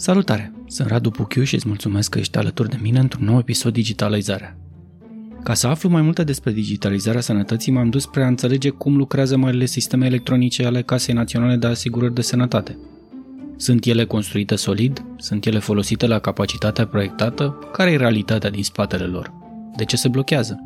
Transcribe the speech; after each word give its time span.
Salutare! 0.00 0.52
Sunt 0.66 0.88
Radu 0.88 1.10
Puchiu 1.10 1.42
și 1.42 1.54
îți 1.54 1.68
mulțumesc 1.68 2.10
că 2.10 2.18
ești 2.18 2.38
alături 2.38 2.68
de 2.68 2.78
mine 2.82 2.98
într-un 2.98 3.24
nou 3.24 3.38
episod 3.38 3.72
Digitalizarea. 3.72 4.56
Ca 5.42 5.54
să 5.54 5.66
aflu 5.66 5.88
mai 5.88 6.02
multe 6.02 6.24
despre 6.24 6.52
digitalizarea 6.52 7.20
sănătății, 7.20 7.72
m-am 7.72 7.90
dus 7.90 8.02
spre 8.02 8.22
a 8.22 8.26
înțelege 8.26 8.68
cum 8.68 8.96
lucrează 8.96 9.36
marile 9.36 9.64
sisteme 9.64 10.06
electronice 10.06 10.64
ale 10.64 10.82
Casei 10.82 11.14
Naționale 11.14 11.56
de 11.56 11.66
Asigurări 11.66 12.14
de 12.14 12.20
Sănătate. 12.20 12.78
Sunt 13.56 13.84
ele 13.84 14.04
construite 14.04 14.56
solid? 14.56 15.04
Sunt 15.16 15.46
ele 15.46 15.58
folosite 15.58 16.06
la 16.06 16.18
capacitatea 16.18 16.86
proiectată? 16.86 17.58
Care 17.72 17.90
e 17.90 17.96
realitatea 17.96 18.50
din 18.50 18.62
spatele 18.62 19.04
lor? 19.04 19.32
De 19.76 19.84
ce 19.84 19.96
se 19.96 20.08
blochează? 20.08 20.58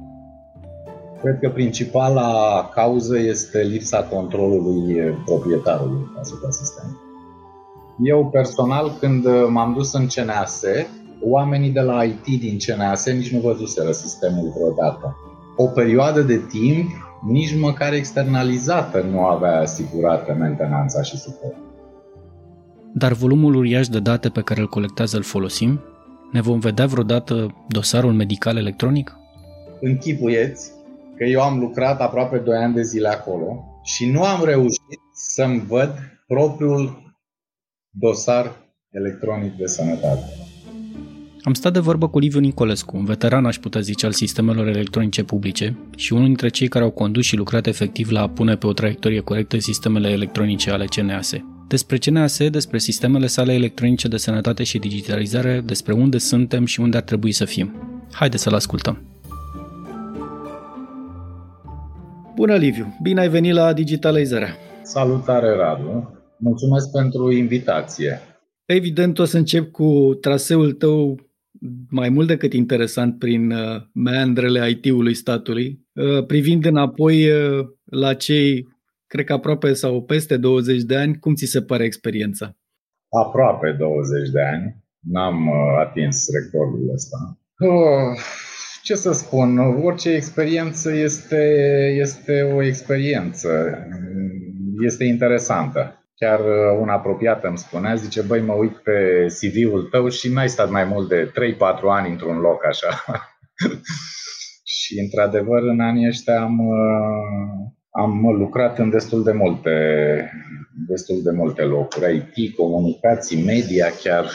Cred 1.23 1.39
că 1.41 1.49
principala 1.49 2.69
cauză 2.75 3.19
este 3.19 3.63
lipsa 3.63 4.03
controlului 4.03 4.95
proprietarului 5.25 6.07
asupra 6.21 6.51
sistemului. 6.51 7.04
Eu 8.03 8.29
personal, 8.33 8.97
când 9.01 9.27
m-am 9.49 9.73
dus 9.73 9.93
în 9.93 10.07
CNAS, 10.07 10.63
oamenii 11.21 11.71
de 11.71 11.81
la 11.81 12.05
IT 12.05 12.25
din 12.41 12.59
CNAS 12.67 13.07
nici 13.07 13.33
nu 13.33 13.41
văzuseră 13.41 13.91
sistemul 13.91 14.53
vreodată. 14.57 15.17
O 15.57 15.67
perioadă 15.67 16.21
de 16.21 16.37
timp, 16.49 16.91
nici 17.27 17.59
măcar 17.59 17.93
externalizată 17.93 19.07
nu 19.11 19.25
avea 19.25 19.61
asigurată 19.61 20.37
mentenanța 20.39 21.03
și 21.03 21.17
suport. 21.17 21.55
Dar 22.95 23.13
volumul 23.13 23.55
uriaș 23.55 23.89
de 23.89 24.01
date 24.01 24.29
pe 24.29 24.41
care 24.41 24.61
îl 24.61 24.69
colectează 24.69 25.17
îl 25.17 25.23
folosim? 25.23 25.81
Ne 26.33 26.41
vom 26.41 26.59
vedea 26.59 26.87
vreodată 26.87 27.55
dosarul 27.69 28.13
medical 28.13 28.57
electronic? 28.57 29.17
Închipuieți 29.81 30.71
că 31.17 31.25
eu 31.25 31.41
am 31.43 31.59
lucrat 31.59 32.01
aproape 32.01 32.37
2 32.39 32.57
ani 32.57 32.75
de 32.75 32.83
zile 32.83 33.09
acolo 33.09 33.65
și 33.83 34.11
nu 34.11 34.23
am 34.23 34.45
reușit 34.45 35.01
să-mi 35.13 35.65
văd 35.69 35.95
propriul 36.27 37.04
dosar 37.99 38.53
electronic 38.91 39.57
de 39.57 39.67
sănătate. 39.67 40.25
Am 41.43 41.55
stat 41.55 41.73
de 41.73 41.79
vorbă 41.79 42.09
cu 42.09 42.19
Liviu 42.19 42.41
Nicolescu, 42.41 42.97
un 42.97 43.05
veteran, 43.05 43.47
aș 43.47 43.57
putea 43.57 43.81
zice, 43.81 44.07
al 44.07 44.13
sistemelor 44.13 44.67
electronice 44.67 45.23
publice 45.25 45.77
și 45.97 46.13
unul 46.13 46.27
dintre 46.27 46.49
cei 46.49 46.69
care 46.69 46.85
au 46.85 46.91
condus 46.91 47.25
și 47.25 47.37
lucrat 47.37 47.67
efectiv 47.67 48.11
la 48.11 48.21
a 48.21 48.29
pune 48.29 48.57
pe 48.57 48.67
o 48.67 48.73
traiectorie 48.73 49.21
corectă 49.21 49.59
sistemele 49.59 50.09
electronice 50.09 50.71
ale 50.71 50.85
CNAS. 50.85 51.33
Despre 51.69 51.99
CNAS, 51.99 52.49
despre 52.49 52.79
sistemele 52.79 53.27
sale 53.27 53.53
electronice 53.53 54.09
de 54.09 54.17
sănătate 54.17 54.63
și 54.63 54.79
digitalizare, 54.79 55.63
despre 55.65 55.93
unde 55.93 56.19
suntem 56.19 56.65
și 56.65 56.81
unde 56.81 56.97
ar 56.97 57.03
trebui 57.03 57.33
să 57.33 57.45
fim. 57.45 57.73
Haideți 58.13 58.43
să-l 58.43 58.55
ascultăm! 58.55 59.03
Bună, 62.35 62.55
Liviu! 62.55 62.99
Bine 63.03 63.21
ai 63.21 63.29
venit 63.29 63.53
la 63.53 63.73
Digitalizarea! 63.73 64.57
Salutare, 64.83 65.57
Radu! 65.57 66.14
Mulțumesc 66.39 66.91
pentru 66.91 67.33
invitație! 67.33 68.21
Evident, 68.67 69.19
o 69.19 69.25
să 69.25 69.37
încep 69.37 69.71
cu 69.71 70.19
traseul 70.21 70.73
tău 70.73 71.19
mai 71.91 72.09
mult 72.09 72.27
decât 72.27 72.53
interesant 72.53 73.19
prin 73.19 73.51
uh, 73.51 73.83
meandrele 73.93 74.71
IT-ului 74.71 75.15
statului, 75.15 75.87
uh, 75.93 76.27
privind 76.27 76.65
înapoi 76.65 77.31
uh, 77.31 77.67
la 77.85 78.15
cei, 78.15 78.69
cred 79.07 79.25
că 79.25 79.33
aproape 79.33 79.73
sau 79.73 80.03
peste 80.03 80.37
20 80.37 80.83
de 80.83 80.97
ani, 80.97 81.19
cum 81.19 81.35
ți 81.35 81.45
se 81.45 81.63
pare 81.63 81.85
experiența? 81.85 82.57
Aproape 83.27 83.77
20 83.79 84.31
de 84.31 84.41
ani. 84.41 84.83
N-am 85.01 85.51
atins 85.81 86.27
recordul 86.43 86.91
ăsta. 86.93 87.39
Oh, 87.59 88.19
ce 88.83 88.95
să 88.95 89.13
spun, 89.13 89.59
orice 89.59 90.11
experiență 90.11 90.93
este, 90.93 91.45
este 91.99 92.43
o 92.43 92.63
experiență. 92.63 93.79
Este 94.87 95.05
interesantă. 95.05 96.04
Chiar 96.17 96.41
uh, 96.41 96.79
un 96.81 96.89
apropiat 96.89 97.45
îmi 97.45 97.59
spunea, 97.59 97.95
zice, 97.95 98.21
băi, 98.23 98.41
mă 98.41 98.53
uit 98.53 98.77
pe 98.77 99.27
CV-ul 99.27 99.83
tău 99.83 100.09
și 100.09 100.33
n-ai 100.33 100.49
stat 100.49 100.71
mai 100.71 100.85
mult 100.85 101.09
de 101.09 101.31
3-4 101.31 101.33
ani 101.83 102.11
într-un 102.11 102.39
loc 102.39 102.65
așa. 102.67 103.05
și 104.85 104.99
într-adevăr 104.99 105.63
în 105.63 105.81
anii 105.81 106.09
ăștia 106.09 106.41
am, 106.41 106.59
uh, 106.59 107.75
am 107.91 108.37
lucrat 108.39 108.79
în 108.79 108.91
destul 108.91 109.23
de 109.23 109.33
multe, 109.33 109.71
destul 110.89 111.23
de 111.23 111.31
multe 111.31 111.63
locuri, 111.63 112.17
IT, 112.37 112.55
comunicații, 112.55 113.45
media 113.45 113.91
chiar. 114.03 114.27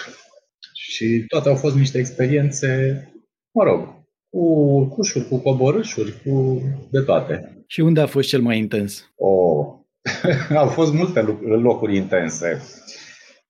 Și 0.74 1.24
toate 1.28 1.50
au 1.50 1.56
fost 1.56 1.75
niște 1.75 1.98
experiențe, 1.98 3.04
mă 3.52 3.64
rog, 3.64 4.00
cu 4.30 4.86
cușuri, 4.86 5.28
cu 5.28 5.38
coborâșuri, 5.38 6.22
cu 6.24 6.62
de 6.92 7.00
toate. 7.00 7.64
Și 7.68 7.80
unde 7.80 8.00
a 8.02 8.06
fost 8.06 8.28
cel 8.28 8.42
mai 8.42 8.58
intens? 8.58 9.12
Oh, 9.16 9.79
Au 10.56 10.68
fost 10.68 10.94
multe 10.94 11.38
locuri 11.46 11.96
intense. 11.96 12.62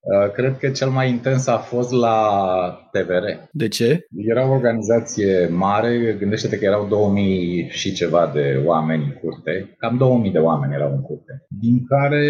Uh, 0.01 0.31
cred 0.31 0.57
că 0.57 0.69
cel 0.69 0.89
mai 0.89 1.09
intens 1.09 1.47
a 1.47 1.57
fost 1.57 1.91
la 1.91 2.89
TVR. 2.91 3.23
De 3.51 3.67
ce? 3.67 4.07
Era 4.15 4.47
o 4.47 4.51
organizație 4.51 5.47
mare, 5.47 6.15
gândește-te 6.19 6.57
că 6.57 6.65
erau 6.65 6.87
2000 6.87 7.67
și 7.69 7.93
ceva 7.93 8.31
de 8.33 8.61
oameni 8.65 9.03
în 9.03 9.11
curte, 9.11 9.75
cam 9.77 9.97
2000 9.97 10.31
de 10.31 10.37
oameni 10.37 10.73
erau 10.73 10.91
în 10.91 11.01
curte, 11.01 11.45
din 11.59 11.85
care 11.85 12.25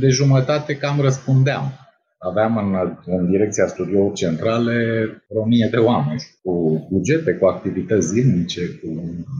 de 0.00 0.08
jumătate 0.08 0.76
cam 0.76 1.00
răspundeam. 1.00 1.72
Aveam 2.18 2.56
în, 2.56 2.96
în 3.06 3.30
direcția 3.30 3.66
studioului 3.66 4.14
centrale 4.14 4.74
o 5.28 5.44
mie 5.44 5.68
de 5.70 5.76
oameni, 5.76 6.22
cu 6.42 6.86
bugete, 6.90 7.32
cu 7.32 7.46
activități 7.46 8.06
zilnice, 8.06 8.60
cu... 8.60 8.88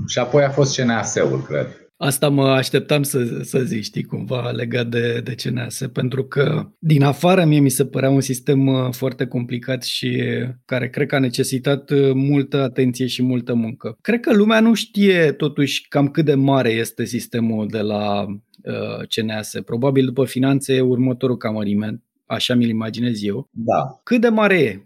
și 0.06 0.18
apoi 0.18 0.44
a 0.44 0.50
fost 0.50 0.80
CNAS-ul, 0.80 1.42
cred. 1.48 1.79
Asta 2.02 2.28
mă 2.28 2.48
așteptam 2.48 3.02
să, 3.02 3.42
să 3.42 3.58
zici, 3.58 3.84
știi, 3.84 4.02
cumva 4.02 4.50
legat 4.50 4.86
de, 4.86 5.20
de 5.24 5.34
CNAS, 5.34 5.82
pentru 5.92 6.24
că 6.24 6.68
din 6.78 7.02
afară 7.02 7.44
mie 7.44 7.60
mi 7.60 7.68
se 7.68 7.86
părea 7.86 8.10
un 8.10 8.20
sistem 8.20 8.66
uh, 8.66 8.88
foarte 8.90 9.26
complicat 9.26 9.82
și 9.82 10.22
care 10.64 10.88
cred 10.88 11.06
că 11.06 11.14
a 11.14 11.18
necesitat 11.18 11.90
uh, 11.90 12.10
multă 12.14 12.62
atenție 12.62 13.06
și 13.06 13.22
multă 13.22 13.54
muncă. 13.54 13.96
Cred 14.00 14.20
că 14.20 14.34
lumea 14.34 14.60
nu 14.60 14.74
știe 14.74 15.32
totuși 15.32 15.88
cam 15.88 16.08
cât 16.08 16.24
de 16.24 16.34
mare 16.34 16.70
este 16.70 17.04
sistemul 17.04 17.68
de 17.68 17.80
la 17.80 18.24
uh, 18.24 19.06
CNAS. 19.08 19.52
Probabil 19.64 20.04
după 20.04 20.24
finanțe 20.24 20.74
e 20.74 20.80
următorul 20.80 21.36
camăriment, 21.36 22.02
așa 22.26 22.54
mi-l 22.54 22.68
imaginez 22.68 23.22
eu. 23.22 23.48
Da. 23.50 24.00
Cât 24.02 24.20
de 24.20 24.28
mare 24.28 24.60
e? 24.60 24.84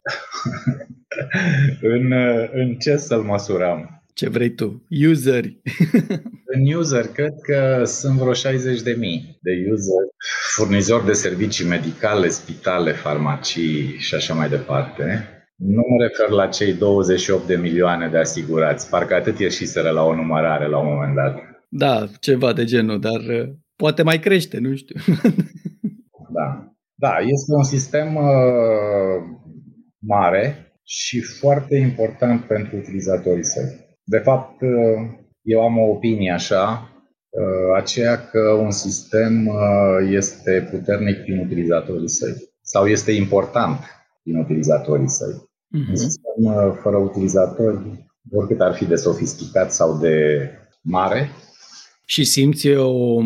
în, 1.97 2.13
uh, 2.13 2.49
în 2.53 2.75
ce 2.75 2.97
să-l 2.97 3.23
măsurăm? 3.23 4.04
Ce 4.15 4.29
vrei 4.29 4.51
tu? 4.51 4.87
Useri. 5.11 5.61
În 6.55 6.75
user, 6.75 7.07
cred 7.07 7.33
că 7.43 7.85
sunt 7.85 8.19
vreo 8.19 8.33
60 8.33 8.83
de 8.83 8.97
mii 8.99 9.39
de 9.43 9.51
user, 9.73 10.05
furnizori 10.55 11.05
de 11.05 11.13
servicii 11.13 11.67
medicale, 11.67 12.29
spitale, 12.29 12.93
farmacii 12.93 13.97
și 13.99 14.15
așa 14.15 14.35
mai 14.35 14.49
departe. 14.49 15.29
Nu 15.57 15.83
mă 15.89 16.03
refer 16.03 16.29
la 16.29 16.47
cei 16.47 16.73
28 16.73 17.47
de 17.47 17.57
milioane 17.57 18.09
de 18.09 18.19
asigurați, 18.19 18.89
parcă 18.89 19.15
atât 19.15 19.39
ieșiseră 19.39 19.91
la 19.91 20.03
o 20.03 20.15
numărare 20.15 20.69
la 20.69 20.79
un 20.79 20.87
moment 20.87 21.15
dat. 21.15 21.39
Da, 21.69 22.09
ceva 22.21 22.53
de 22.53 22.65
genul, 22.65 23.01
dar 23.01 23.21
uh, 23.29 23.49
poate 23.77 24.03
mai 24.03 24.19
crește, 24.19 24.59
nu 24.59 24.75
știu. 24.75 25.01
Da, 26.37 26.75
da 26.95 27.17
este 27.19 27.53
un 27.57 27.63
sistem 27.63 28.15
uh, 28.15 28.23
mare 29.99 30.75
și 30.85 31.21
foarte 31.21 31.77
important 31.77 32.45
pentru 32.45 32.77
utilizatorii 32.77 33.45
săi. 33.45 33.84
De 34.05 34.19
fapt, 34.19 34.61
eu 35.43 35.61
am 35.61 35.79
o 35.79 35.91
opinie 35.91 36.31
așa, 36.33 36.91
aceea 37.77 38.29
că 38.29 38.41
un 38.41 38.71
sistem 38.71 39.51
este 40.11 40.69
puternic 40.71 41.23
prin 41.23 41.39
utilizatorii 41.39 42.09
săi 42.09 42.35
sau 42.63 42.87
este 42.87 43.13
important 43.13 43.79
prin 44.23 44.37
utilizatorii 44.37 45.09
săi. 45.09 45.35
Uh-huh. 45.35 45.89
Un 45.89 45.97
sistem 45.97 46.75
fără 46.83 46.97
utilizatori, 46.97 48.09
oricât 48.33 48.61
ar 48.61 48.75
fi 48.75 48.85
de 48.85 48.95
sofisticat 48.95 49.73
sau 49.73 49.99
de 49.99 50.49
mare. 50.83 51.29
Și 52.07 52.25
simți 52.25 52.69
o 52.77 53.21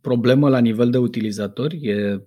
problemă 0.00 0.48
la 0.48 0.58
nivel 0.58 0.90
de 0.90 0.98
utilizatori? 0.98 1.80
E, 1.82 2.26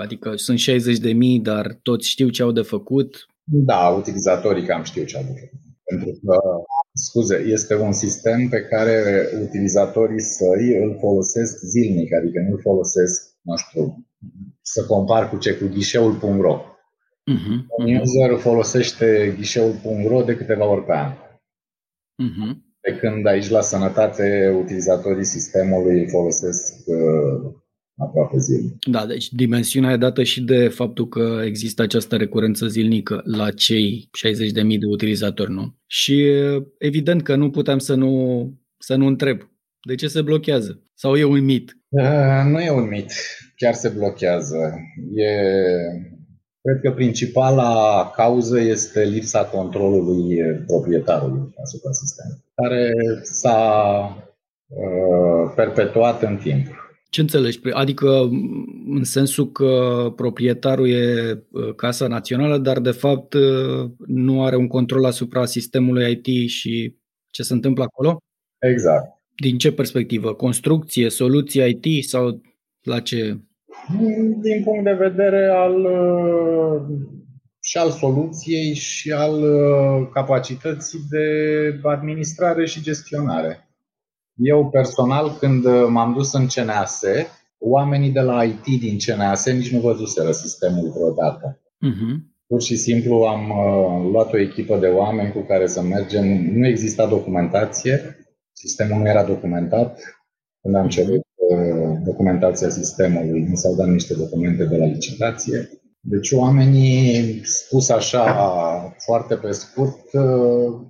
adică 0.00 0.32
sunt 0.36 0.58
60 0.58 0.98
de 0.98 1.12
mii, 1.12 1.40
dar 1.40 1.78
toți 1.82 2.08
știu 2.08 2.28
ce 2.28 2.42
au 2.42 2.52
de 2.52 2.62
făcut? 2.62 3.26
Da, 3.44 3.88
utilizatorii 3.88 4.64
cam 4.64 4.82
știu 4.82 5.04
ce 5.04 5.16
au 5.16 5.22
de 5.22 5.38
făcut. 5.40 5.60
Pentru 5.84 6.10
că 6.24 6.36
Scuze, 6.98 7.36
este 7.46 7.74
un 7.74 7.92
sistem 7.92 8.48
pe 8.48 8.60
care 8.62 9.28
utilizatorii 9.42 10.20
săi 10.20 10.76
îl 10.82 10.96
folosesc 11.00 11.58
zilnic, 11.58 12.12
adică 12.14 12.40
nu 12.40 12.54
îl 12.54 12.60
folosesc, 12.60 13.34
nu 13.42 13.56
știu, 13.56 14.06
să 14.62 14.84
compar 14.84 15.28
cu 15.30 15.38
ce, 15.38 15.56
cu 15.56 15.64
ghișeul.ro. 15.66 16.60
Uh-huh, 17.32 17.58
uh-huh. 17.62 18.00
user 18.00 18.38
folosește 18.38 19.34
ghișeul.ro 19.36 20.22
de 20.22 20.36
câteva 20.36 20.66
ori 20.66 20.84
pe 20.84 20.92
an. 20.92 21.12
Uh-huh. 21.12 22.56
Pe 22.80 22.96
când 22.96 23.26
aici 23.26 23.48
la 23.48 23.60
sănătate 23.60 24.56
utilizatorii 24.62 25.24
sistemului 25.24 26.00
îl 26.00 26.08
folosesc 26.08 26.86
uh, 26.86 27.52
aproape 27.96 28.38
zilnic. 28.38 28.84
Da, 28.90 29.06
deci 29.06 29.32
dimensiunea 29.32 29.92
e 29.92 29.96
dată 29.96 30.22
și 30.22 30.42
de 30.42 30.68
faptul 30.68 31.08
că 31.08 31.40
există 31.44 31.82
această 31.82 32.16
recurență 32.16 32.66
zilnică 32.66 33.20
la 33.24 33.50
cei 33.50 34.10
60.000 34.28 34.52
de 34.52 34.86
utilizatori, 34.90 35.52
nu? 35.52 35.74
Și 35.86 36.24
evident 36.78 37.22
că 37.22 37.36
nu 37.36 37.50
puteam 37.50 37.78
să 37.78 37.94
nu, 37.94 38.52
să 38.78 38.94
nu 38.94 39.06
întreb 39.06 39.40
de 39.82 39.94
ce 39.94 40.08
se 40.08 40.22
blochează? 40.22 40.82
Sau 40.94 41.16
e 41.16 41.24
un 41.24 41.44
mit? 41.44 41.76
Uh, 41.88 42.50
nu 42.50 42.60
e 42.60 42.70
un 42.70 42.88
mit, 42.88 43.12
chiar 43.56 43.74
se 43.74 43.88
blochează. 43.88 44.56
E 45.14 45.30
Cred 46.66 46.80
că 46.80 46.90
principala 46.90 48.10
cauză 48.14 48.60
este 48.60 49.04
lipsa 49.04 49.44
controlului 49.44 50.36
proprietarului 50.66 51.54
asupra 51.62 51.90
sistemului, 51.92 52.44
care 52.54 52.92
s-a 53.22 53.60
uh, 54.66 55.52
perpetuat 55.54 56.22
în 56.22 56.36
timp. 56.36 56.66
Ce 57.16 57.22
înțelegi? 57.22 57.58
Adică 57.72 58.20
în 58.86 59.04
sensul 59.04 59.52
că 59.52 60.12
proprietarul 60.16 60.88
e 60.88 61.32
uh, 61.50 61.74
Casa 61.74 62.06
Națională, 62.06 62.58
dar 62.58 62.80
de 62.80 62.90
fapt 62.90 63.34
uh, 63.34 63.90
nu 64.06 64.44
are 64.44 64.56
un 64.56 64.66
control 64.66 65.04
asupra 65.04 65.44
sistemului 65.44 66.10
IT 66.10 66.48
și 66.48 66.96
ce 67.30 67.42
se 67.42 67.52
întâmplă 67.52 67.82
acolo? 67.82 68.18
Exact. 68.58 69.06
Din 69.36 69.58
ce 69.58 69.72
perspectivă? 69.72 70.34
Construcție, 70.34 71.08
soluții 71.08 71.80
IT 71.82 72.04
sau 72.04 72.40
la 72.82 73.00
ce? 73.00 73.38
Din 74.40 74.62
punct 74.64 74.84
de 74.84 74.92
vedere 74.92 75.48
al 75.48 75.84
uh, 75.84 76.82
și 77.60 77.76
al 77.76 77.90
soluției 77.90 78.74
și 78.74 79.12
al 79.12 79.44
capacității 80.12 81.00
de 81.10 81.26
administrare 81.82 82.66
și 82.66 82.82
gestionare. 82.82 83.65
Eu 84.36 84.68
personal, 84.68 85.36
când 85.38 85.64
m-am 85.88 86.12
dus 86.12 86.32
în 86.32 86.46
CNAS, 86.46 87.02
oamenii 87.58 88.10
de 88.10 88.20
la 88.20 88.44
IT 88.44 88.64
din 88.80 88.98
CNAS 88.98 89.46
nici 89.46 89.72
nu 89.72 89.80
văzuseră 89.80 90.30
sistemul 90.30 90.90
vreodată. 90.90 91.60
Uh-huh. 91.60 92.34
Pur 92.46 92.62
și 92.62 92.76
simplu 92.76 93.14
am 93.22 93.50
uh, 93.50 94.10
luat 94.12 94.32
o 94.32 94.38
echipă 94.38 94.76
de 94.76 94.86
oameni 94.86 95.32
cu 95.32 95.40
care 95.40 95.66
să 95.66 95.82
mergem. 95.82 96.24
Nu 96.52 96.66
exista 96.66 97.06
documentație, 97.06 98.16
sistemul 98.52 98.98
nu 98.98 99.08
era 99.08 99.24
documentat. 99.24 100.00
Când 100.62 100.74
am 100.74 100.88
cerut 100.88 101.24
uh, 101.34 101.98
documentația 102.04 102.68
sistemului, 102.68 103.40
mi 103.40 103.56
s-au 103.56 103.74
dat 103.74 103.88
niște 103.88 104.14
documente 104.14 104.64
de 104.64 104.76
la 104.76 104.84
licitație. 104.84 105.68
Deci 106.00 106.32
oamenii, 106.32 107.40
spus 107.44 107.88
așa 107.88 108.24
foarte 108.98 109.34
pe 109.34 109.50
scurt, 109.50 110.12
uh, 110.12 110.80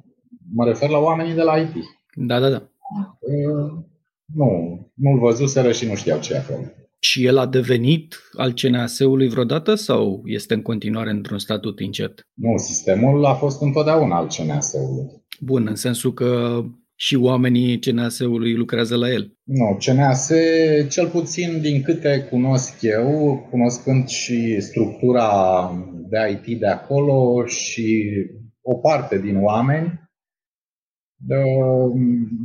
mă 0.54 0.64
refer 0.64 0.88
la 0.88 0.98
oamenii 0.98 1.34
de 1.34 1.42
la 1.42 1.56
IT. 1.56 1.74
Da, 2.14 2.40
da, 2.40 2.48
da. 2.48 2.68
Nu, 4.34 4.50
nu-l 4.94 5.18
văzuseră 5.18 5.72
și 5.72 5.86
nu 5.86 5.94
știau 5.94 6.20
ce 6.20 6.36
acolo. 6.36 6.64
Și 6.98 7.24
el 7.24 7.38
a 7.38 7.46
devenit 7.46 8.16
al 8.36 8.52
CNAS-ului 8.52 9.28
vreodată 9.28 9.74
sau 9.74 10.22
este 10.24 10.54
în 10.54 10.62
continuare 10.62 11.10
într-un 11.10 11.38
statut 11.38 11.80
incert? 11.80 12.26
Nu, 12.34 12.56
sistemul 12.56 13.24
a 13.24 13.34
fost 13.34 13.62
întotdeauna 13.62 14.16
al 14.16 14.26
CNAS-ului. 14.26 15.24
Bun, 15.40 15.66
în 15.68 15.74
sensul 15.74 16.12
că 16.12 16.60
și 16.94 17.16
oamenii 17.16 17.78
CNAS-ului 17.78 18.54
lucrează 18.54 18.96
la 18.96 19.10
el. 19.10 19.36
Nu, 19.42 19.76
CNAS, 19.84 20.30
cel 20.88 21.08
puțin 21.08 21.60
din 21.60 21.82
câte 21.82 22.26
cunosc 22.30 22.82
eu, 22.82 23.46
cunoscând 23.50 24.08
și 24.08 24.60
structura 24.60 25.30
de 26.08 26.18
IT 26.30 26.58
de 26.58 26.66
acolo 26.66 27.46
și 27.46 28.04
o 28.62 28.74
parte 28.74 29.18
din 29.18 29.42
oameni, 29.42 30.05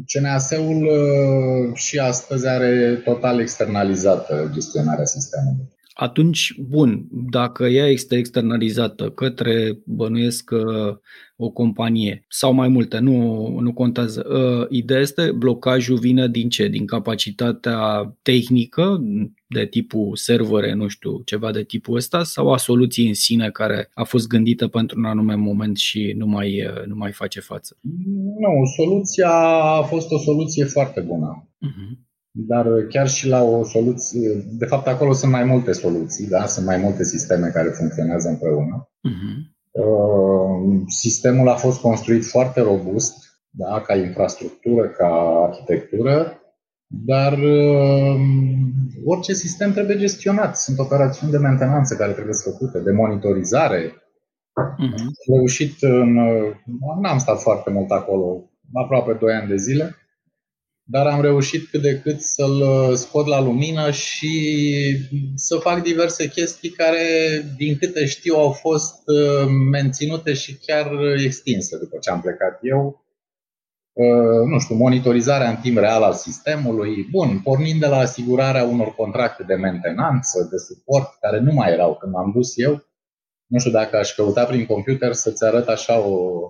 CNAS-ul 0.05 0.85
uh, 0.85 1.75
și 1.75 1.99
astăzi 1.99 2.47
are 2.47 3.01
total 3.03 3.39
externalizată 3.39 4.49
gestionarea 4.53 5.05
sistemului. 5.05 5.65
Atunci, 6.01 6.53
bun, 6.69 7.07
dacă 7.11 7.65
ea 7.65 7.85
este 7.85 8.15
externalizată 8.15 9.09
către, 9.09 9.79
bănuiesc, 9.85 10.51
uh, 10.51 10.95
o 11.35 11.49
companie 11.49 12.25
sau 12.27 12.53
mai 12.53 12.67
multe, 12.67 12.99
nu, 12.99 13.47
nu 13.59 13.73
contează. 13.73 14.27
Uh, 14.29 14.67
ideea 14.69 14.99
este, 14.99 15.31
blocajul 15.31 15.97
vine 15.97 16.27
din 16.27 16.49
ce? 16.49 16.67
Din 16.67 16.85
capacitatea 16.85 18.13
tehnică 18.21 18.99
de 19.47 19.65
tipul 19.65 20.15
servere, 20.15 20.73
nu 20.73 20.87
știu, 20.87 21.21
ceva 21.25 21.51
de 21.51 21.63
tipul 21.63 21.95
ăsta 21.95 22.23
sau 22.23 22.51
a 22.51 22.57
soluției 22.57 23.07
în 23.07 23.13
sine 23.13 23.49
care 23.49 23.89
a 23.93 24.03
fost 24.03 24.27
gândită 24.27 24.67
pentru 24.67 24.99
un 24.99 25.05
anume 25.05 25.35
moment 25.35 25.77
și 25.77 26.13
nu 26.17 26.25
mai, 26.25 26.65
uh, 26.65 26.85
nu 26.85 26.95
mai 26.95 27.11
face 27.11 27.39
față? 27.39 27.77
Nu, 28.37 28.65
soluția 28.75 29.31
a 29.77 29.81
fost 29.81 30.11
o 30.11 30.17
soluție 30.17 30.65
foarte 30.65 31.01
bună. 31.01 31.47
Uh-huh. 31.65 32.10
Dar 32.47 32.67
chiar 32.89 33.07
și 33.07 33.27
la 33.27 33.43
o 33.43 33.63
soluție, 33.63 34.29
de 34.51 34.65
fapt 34.65 34.87
acolo 34.87 35.13
sunt 35.13 35.31
mai 35.31 35.43
multe 35.43 35.71
soluții, 35.71 36.27
da? 36.27 36.45
sunt 36.45 36.65
mai 36.65 36.77
multe 36.77 37.03
sisteme 37.03 37.47
care 37.47 37.69
funcționează 37.69 38.29
împreună. 38.29 38.89
Uh-huh. 39.09 39.49
Sistemul 40.87 41.49
a 41.49 41.55
fost 41.55 41.81
construit 41.81 42.25
foarte 42.25 42.61
robust, 42.61 43.15
da? 43.49 43.81
ca 43.81 43.95
infrastructură, 43.95 44.87
ca 44.87 45.07
arhitectură, 45.49 46.41
dar 46.87 47.33
uh, 47.33 48.15
orice 49.05 49.33
sistem 49.33 49.71
trebuie 49.71 49.97
gestionat. 49.97 50.57
Sunt 50.57 50.79
operațiuni 50.79 51.31
de 51.31 51.37
mentenanță 51.37 51.95
care 51.95 52.11
trebuie 52.11 52.33
să 52.33 52.49
făcute, 52.49 52.79
de 52.79 52.91
monitorizare. 52.91 53.87
Uh-huh. 53.87 54.99
Am 55.01 55.13
reușit, 55.35 55.81
în, 55.81 56.13
n-am 57.01 57.17
stat 57.17 57.41
foarte 57.41 57.69
mult 57.69 57.91
acolo, 57.91 58.49
aproape 58.73 59.13
2 59.13 59.33
ani 59.33 59.47
de 59.47 59.55
zile, 59.55 59.95
dar 60.91 61.07
am 61.07 61.21
reușit 61.21 61.69
cât 61.69 61.81
de 61.81 61.99
cât 61.99 62.21
să-l 62.21 62.61
uh, 62.61 62.95
scot 62.95 63.25
la 63.25 63.41
lumină 63.41 63.91
și 63.91 64.33
să 65.35 65.57
fac 65.57 65.81
diverse 65.81 66.27
chestii 66.27 66.69
care, 66.69 67.05
din 67.57 67.77
câte 67.77 68.05
știu, 68.05 68.35
au 68.35 68.51
fost 68.51 69.01
uh, 69.05 69.47
menținute 69.71 70.33
și 70.33 70.57
chiar 70.57 70.91
extinse 71.25 71.77
după 71.77 71.97
ce 72.01 72.09
am 72.09 72.21
plecat 72.21 72.59
eu. 72.61 73.05
Uh, 73.93 74.45
nu 74.51 74.59
știu, 74.59 74.75
monitorizarea 74.75 75.49
în 75.49 75.55
timp 75.55 75.77
real 75.77 76.03
al 76.03 76.13
sistemului, 76.13 77.07
bun, 77.11 77.39
pornind 77.43 77.79
de 77.79 77.87
la 77.87 77.97
asigurarea 77.97 78.63
unor 78.63 78.95
contracte 78.95 79.43
de 79.43 79.55
mentenanță, 79.55 80.47
de 80.51 80.57
suport, 80.57 81.17
care 81.19 81.39
nu 81.39 81.53
mai 81.53 81.71
erau 81.71 81.95
când 81.95 82.15
am 82.15 82.31
dus 82.35 82.57
eu. 82.57 82.83
Nu 83.47 83.59
știu 83.59 83.71
dacă 83.71 83.97
aș 83.97 84.15
căuta 84.15 84.45
prin 84.45 84.65
computer 84.65 85.13
să-ți 85.13 85.43
arăt 85.43 85.67
așa 85.67 85.99
o, 85.99 86.41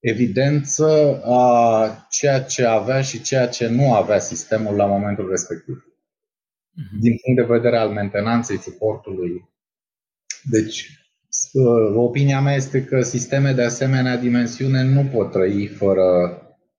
evidență 0.00 1.20
a 1.24 2.06
ceea 2.10 2.42
ce 2.42 2.64
avea 2.64 3.00
și 3.02 3.22
ceea 3.22 3.48
ce 3.48 3.68
nu 3.68 3.92
avea 3.92 4.18
sistemul 4.18 4.76
la 4.76 4.86
momentul 4.86 5.28
respectiv. 5.30 5.84
Mhm. 6.74 7.00
Din 7.00 7.16
punct 7.24 7.40
de 7.40 7.54
vedere 7.54 7.76
al 7.76 7.88
mentenanței, 7.90 8.58
suportului. 8.58 9.48
Deci, 10.50 10.86
opinia 11.94 12.40
mea 12.40 12.54
este 12.54 12.84
că 12.84 13.02
sisteme 13.02 13.52
de 13.52 13.62
asemenea 13.62 14.16
dimensiune 14.16 14.82
nu 14.82 15.04
pot 15.04 15.30
trăi 15.30 15.66
fără 15.66 16.04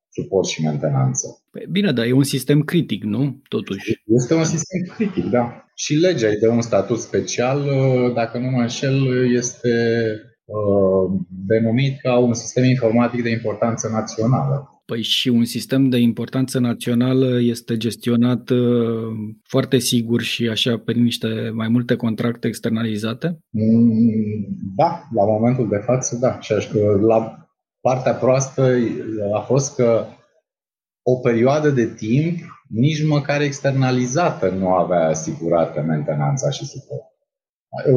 suport 0.09 0.47
și 0.47 0.61
mentenanță. 0.61 1.27
Păi 1.51 1.65
bine, 1.69 1.91
dar 1.91 2.05
e 2.05 2.11
un 2.11 2.23
sistem 2.23 2.61
critic, 2.61 3.03
nu? 3.03 3.41
Totuși. 3.47 4.01
Este 4.05 4.33
un 4.33 4.43
sistem 4.43 4.95
critic, 4.95 5.25
da. 5.25 5.65
Și 5.75 5.95
legea 5.95 6.27
îi 6.27 6.39
dă 6.39 6.49
un 6.49 6.61
statut 6.61 6.99
special, 6.99 7.69
dacă 8.13 8.37
nu 8.37 8.49
mă 8.49 8.61
înșel, 8.61 9.31
este 9.33 9.69
Uh, 10.13 10.30
denumit 11.45 11.99
ca 11.99 12.17
un 12.17 12.33
sistem 12.33 12.63
informatic 12.63 13.23
de 13.23 13.29
importanță 13.29 13.89
națională. 13.91 14.81
Păi 14.85 15.01
și 15.01 15.29
un 15.29 15.45
sistem 15.45 15.89
de 15.89 15.97
importanță 15.97 16.59
națională 16.59 17.39
este 17.41 17.77
gestionat 17.77 18.49
uh, 18.49 19.07
foarte 19.43 19.77
sigur 19.77 20.21
și 20.21 20.47
așa 20.47 20.77
pe 20.85 20.91
niște 20.91 21.51
mai 21.53 21.67
multe 21.67 21.95
contracte 21.95 22.47
externalizate? 22.47 23.39
Mm, 23.49 24.47
da, 24.75 25.03
la 25.15 25.25
momentul 25.25 25.67
de 25.69 25.77
față, 25.77 26.17
da. 26.21 26.39
Și 26.39 26.53
la 27.07 27.47
partea 27.81 28.13
proastă 28.13 28.75
a 29.33 29.39
fost 29.39 29.75
că 29.75 30.05
o 31.03 31.15
perioadă 31.15 31.69
de 31.69 31.85
timp 31.85 32.37
nici 32.67 33.07
măcar 33.07 33.41
externalizată 33.41 34.49
nu 34.49 34.73
avea 34.73 35.07
asigurată 35.07 35.81
mentenanța 35.81 36.49
și 36.49 36.65
suport. 36.65 37.10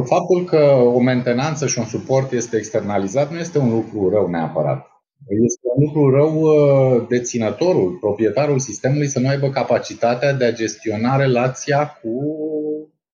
Faptul 0.05 0.45
că 0.45 0.57
o 0.95 1.01
mentenanță 1.01 1.67
și 1.67 1.79
un 1.79 1.85
suport 1.85 2.33
este 2.33 2.57
externalizat 2.57 3.31
nu 3.31 3.39
este 3.39 3.59
un 3.59 3.71
lucru 3.71 4.09
rău 4.09 4.27
neapărat. 4.29 4.87
Este 5.29 5.61
un 5.75 5.85
lucru 5.85 6.11
rău 6.11 6.41
uh, 6.41 7.07
deținătorul, 7.09 7.97
proprietarul 8.01 8.59
sistemului 8.59 9.09
să 9.09 9.21
nu 9.21 9.29
aibă 9.29 9.51
capacitatea 9.51 10.33
de 10.33 10.45
a 10.45 10.53
gestiona 10.53 11.17
relația 11.17 11.87
cu 11.87 12.11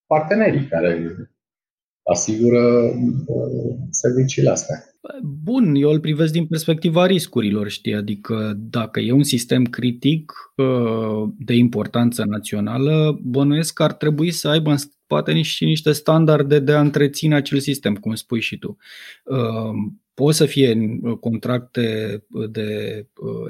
partenerii 0.06 0.66
care 0.66 1.14
asigură 2.12 2.62
uh, 3.26 3.74
serviciile 3.90 4.50
astea. 4.50 4.89
Bun, 5.22 5.74
eu 5.74 5.90
îl 5.90 6.00
privesc 6.00 6.32
din 6.32 6.46
perspectiva 6.46 7.06
riscurilor, 7.06 7.68
știi, 7.68 7.94
adică 7.94 8.54
dacă 8.56 9.00
e 9.00 9.12
un 9.12 9.22
sistem 9.22 9.64
critic 9.64 10.32
uh, 10.56 11.32
de 11.38 11.54
importanță 11.54 12.24
națională, 12.24 13.20
bănuiesc 13.22 13.74
că 13.74 13.82
ar 13.82 13.92
trebui 13.92 14.30
să 14.30 14.48
aibă 14.48 14.70
în 14.70 14.76
spate 14.76 15.42
și 15.42 15.64
niște 15.64 15.92
standarde 15.92 16.58
de 16.58 16.72
a 16.72 16.80
întreține 16.80 17.34
acel 17.34 17.58
sistem, 17.58 17.94
cum 17.94 18.14
spui 18.14 18.40
și 18.40 18.58
tu. 18.58 18.76
Uh, 19.24 19.72
pot 20.14 20.34
să 20.34 20.46
fie 20.46 20.98
contracte 21.20 22.18
de 22.50 22.68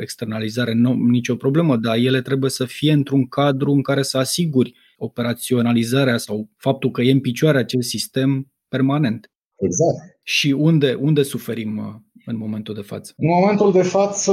externalizare, 0.01 0.73
nu, 0.73 0.95
nicio 0.95 1.37
problemă, 1.37 1.77
dar 1.77 1.97
ele 1.97 2.23
trebuie 2.23 2.51
să 2.51 2.65
fie 2.65 2.93
într-un 2.93 3.29
cadru 3.29 3.73
în 3.73 3.83
care 3.83 4.03
să 4.03 4.19
asiguri 4.19 4.75
operaționalizarea 4.97 6.17
sau 6.17 6.51
faptul 6.57 6.91
că 6.91 7.03
e 7.03 7.11
în 7.11 7.21
picioare 7.21 7.59
acel 7.59 7.83
sistem 7.83 8.53
permanent. 8.69 9.31
Exact. 9.57 10.10
Și 10.37 10.55
unde, 10.59 10.95
unde 11.01 11.23
suferim 11.23 11.77
uh, 11.77 11.95
în 12.27 12.37
momentul 12.37 12.75
de 12.75 12.81
față? 12.81 13.13
În 13.17 13.29
momentul 13.29 13.73
de 13.73 13.83
față, 13.83 14.33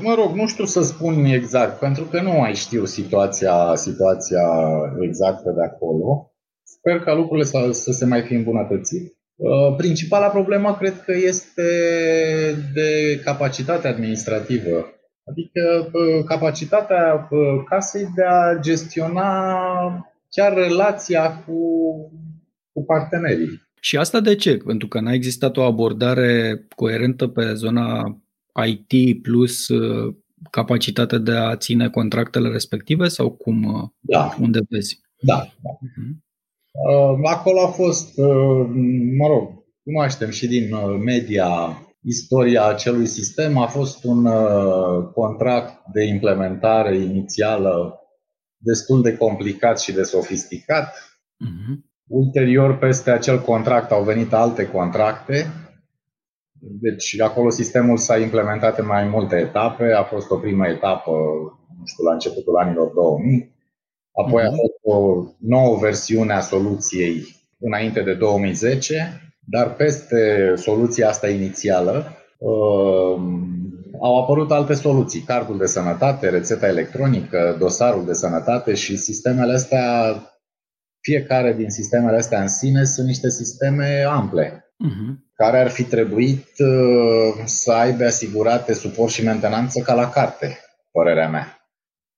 mă 0.00 0.14
rog, 0.14 0.34
nu 0.34 0.46
știu 0.46 0.64
să 0.64 0.82
spun 0.82 1.24
exact, 1.24 1.78
pentru 1.78 2.04
că 2.04 2.20
nu 2.20 2.30
mai 2.30 2.54
știu 2.54 2.84
situația, 2.84 3.74
situația 3.74 4.46
exactă 5.00 5.50
de 5.50 5.62
acolo. 5.62 6.32
Sper 6.62 7.00
ca 7.00 7.14
lucrurile 7.14 7.46
să, 7.46 7.68
să 7.72 7.92
se 7.92 8.04
mai 8.04 8.22
fi 8.22 8.34
îmbunătățit. 8.34 9.16
Principala 9.76 10.28
problemă 10.28 10.76
cred 10.76 11.02
că 11.02 11.12
este 11.12 11.68
de 12.74 13.20
capacitate 13.24 13.88
administrativă. 13.88 14.86
Adică 15.24 15.90
capacitatea 16.26 17.28
casei 17.68 18.08
de 18.14 18.22
a 18.22 18.58
gestiona 18.60 19.58
chiar 20.28 20.54
relația 20.54 21.44
cu, 21.46 21.60
cu 22.72 22.84
partenerii. 22.84 23.65
Și 23.86 23.96
asta 23.96 24.20
de 24.20 24.34
ce? 24.34 24.56
Pentru 24.56 24.88
că 24.88 25.00
n-a 25.00 25.12
existat 25.12 25.56
o 25.56 25.62
abordare 25.62 26.66
coerentă 26.76 27.26
pe 27.28 27.54
zona 27.54 28.16
IT 28.66 29.22
plus 29.22 29.68
uh, 29.68 30.14
capacitatea 30.50 31.18
de 31.18 31.30
a 31.30 31.56
ține 31.56 31.88
contractele 31.88 32.48
respective 32.48 33.08
sau 33.08 33.30
cum? 33.30 33.64
Uh, 33.64 33.88
da. 34.00 34.34
Unde 34.40 34.60
vezi? 34.68 35.00
Da. 35.20 35.52
da. 35.62 35.70
Uh-huh. 35.70 36.24
Acolo 37.24 37.60
a 37.60 37.68
fost, 37.70 38.16
mă 39.18 39.26
rog, 39.26 39.64
cunoaștem 39.82 40.30
și 40.30 40.46
din 40.46 40.76
media 41.04 41.80
istoria 42.02 42.64
acelui 42.64 43.06
sistem. 43.06 43.56
A 43.56 43.66
fost 43.66 44.04
un 44.04 44.28
contract 45.12 45.92
de 45.92 46.04
implementare 46.04 46.96
inițială 46.96 48.00
destul 48.56 49.02
de 49.02 49.16
complicat 49.16 49.80
și 49.80 49.92
de 49.92 50.02
sofisticat. 50.02 51.18
Uh-huh. 51.44 51.94
Ulterior, 52.08 52.78
peste 52.78 53.10
acel 53.10 53.40
contract 53.40 53.90
au 53.90 54.02
venit 54.02 54.32
alte 54.32 54.66
contracte. 54.66 55.46
Deci, 56.60 57.20
acolo 57.20 57.50
sistemul 57.50 57.96
s-a 57.96 58.18
implementat 58.18 58.78
în 58.78 58.86
mai 58.86 59.04
multe 59.04 59.36
etape. 59.36 59.92
A 59.92 60.02
fost 60.02 60.30
o 60.30 60.36
primă 60.36 60.66
etapă, 60.66 61.10
nu 61.78 61.84
știu, 61.84 62.04
la 62.04 62.12
începutul 62.12 62.56
anilor 62.56 62.92
2000. 62.94 63.54
Apoi 64.12 64.42
uh-huh. 64.42 64.46
a 64.46 64.50
fost 64.50 64.78
o 64.82 65.24
nouă 65.38 65.76
versiune 65.76 66.32
a 66.32 66.40
soluției 66.40 67.22
înainte 67.58 68.02
de 68.02 68.14
2010, 68.14 69.20
dar 69.44 69.74
peste 69.74 70.52
soluția 70.56 71.08
asta 71.08 71.28
inițială 71.28 72.06
uh, 72.38 73.20
au 74.00 74.22
apărut 74.22 74.50
alte 74.50 74.74
soluții, 74.74 75.20
cardul 75.20 75.58
de 75.58 75.66
sănătate, 75.66 76.28
rețeta 76.28 76.66
electronică, 76.66 77.56
dosarul 77.58 78.04
de 78.04 78.12
sănătate 78.12 78.74
și 78.74 78.96
sistemele 78.96 79.52
astea, 79.52 80.16
fiecare 81.08 81.54
din 81.56 81.70
sistemele 81.70 82.16
astea 82.16 82.40
în 82.40 82.48
sine 82.48 82.84
sunt 82.84 83.06
niște 83.06 83.30
sisteme 83.30 84.04
ample, 84.08 84.46
uh-huh. 84.86 85.10
care 85.34 85.58
ar 85.58 85.68
fi 85.68 85.82
trebuit 85.82 86.46
uh, 86.58 87.42
să 87.44 87.72
aibă 87.72 88.04
asigurate 88.04 88.72
suport 88.74 89.12
și 89.12 89.24
mentenanță 89.24 89.80
ca 89.80 89.94
la 89.94 90.08
carte, 90.08 90.58
părerea 90.92 91.28
mea. 91.28 91.46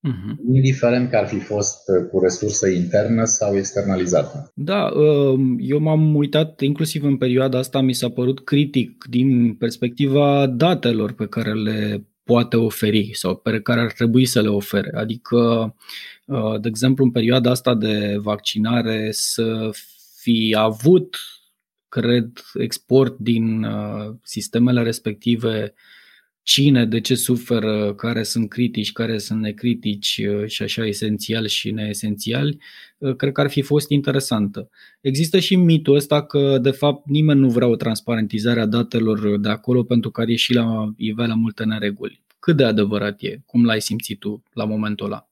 Uh-huh. 0.08 0.54
Indiferent 0.54 1.10
că 1.10 1.16
ar 1.16 1.26
fi 1.26 1.38
fost 1.38 1.78
cu 2.10 2.20
resursă 2.20 2.68
internă 2.68 3.24
sau 3.24 3.56
externalizată. 3.56 4.50
Da, 4.54 4.82
um, 4.94 5.56
eu 5.60 5.78
m-am 5.78 6.14
uitat, 6.14 6.60
inclusiv 6.60 7.04
în 7.04 7.16
perioada 7.16 7.58
asta, 7.58 7.80
mi 7.80 7.92
s-a 7.92 8.08
părut 8.08 8.44
critic 8.44 9.04
din 9.10 9.54
perspectiva 9.54 10.46
datelor 10.46 11.12
pe 11.12 11.26
care 11.26 11.52
le 11.52 12.06
poate 12.28 12.56
oferi 12.56 13.10
sau 13.12 13.36
pe 13.36 13.60
care 13.60 13.80
ar 13.80 13.92
trebui 13.92 14.26
să 14.26 14.40
le 14.40 14.48
ofere. 14.48 14.90
Adică, 14.94 15.74
uh, 16.24 16.60
de 16.60 16.68
exemplu, 16.68 17.04
în 17.04 17.10
perioada 17.10 17.50
asta 17.50 17.74
de 17.74 18.16
vaccinare 18.20 19.08
să 19.10 19.70
fi 20.20 20.54
avut, 20.58 21.16
cred, 21.88 22.30
export 22.54 23.18
din 23.18 23.62
uh, 23.64 24.14
sistemele 24.22 24.82
respective 24.82 25.74
cine, 26.48 26.84
de 26.86 27.00
ce 27.00 27.14
suferă, 27.14 27.94
care 27.94 28.22
sunt 28.22 28.48
critici, 28.48 28.92
care 28.92 29.18
sunt 29.18 29.40
necritici 29.40 30.20
uh, 30.28 30.46
și 30.46 30.62
așa 30.62 30.86
esențial 30.86 31.46
și 31.46 31.70
neesențiali, 31.70 32.58
uh, 32.98 33.16
cred 33.16 33.32
că 33.32 33.40
ar 33.40 33.50
fi 33.50 33.62
fost 33.62 33.90
interesantă. 33.90 34.68
Există 35.00 35.38
și 35.38 35.56
mitul 35.56 35.94
ăsta 35.94 36.22
că 36.22 36.58
de 36.62 36.70
fapt 36.70 37.06
nimeni 37.06 37.40
nu 37.40 37.48
vrea 37.48 37.68
o 37.68 37.76
transparentizare 37.76 38.60
a 38.60 38.66
datelor 38.66 39.38
de 39.38 39.48
acolo 39.48 39.82
pentru 39.82 40.10
că 40.10 40.20
ar 40.20 40.28
ieși 40.28 40.54
la 40.54 40.92
iveală 40.96 41.34
multe 41.34 41.64
nereguli. 41.64 42.22
Cât 42.38 42.56
de 42.56 42.64
adevărat 42.64 43.16
e? 43.20 43.40
Cum 43.46 43.64
l-ai 43.64 43.80
simțit 43.80 44.18
tu 44.18 44.42
la 44.52 44.64
momentul 44.64 45.06
ăla? 45.06 45.28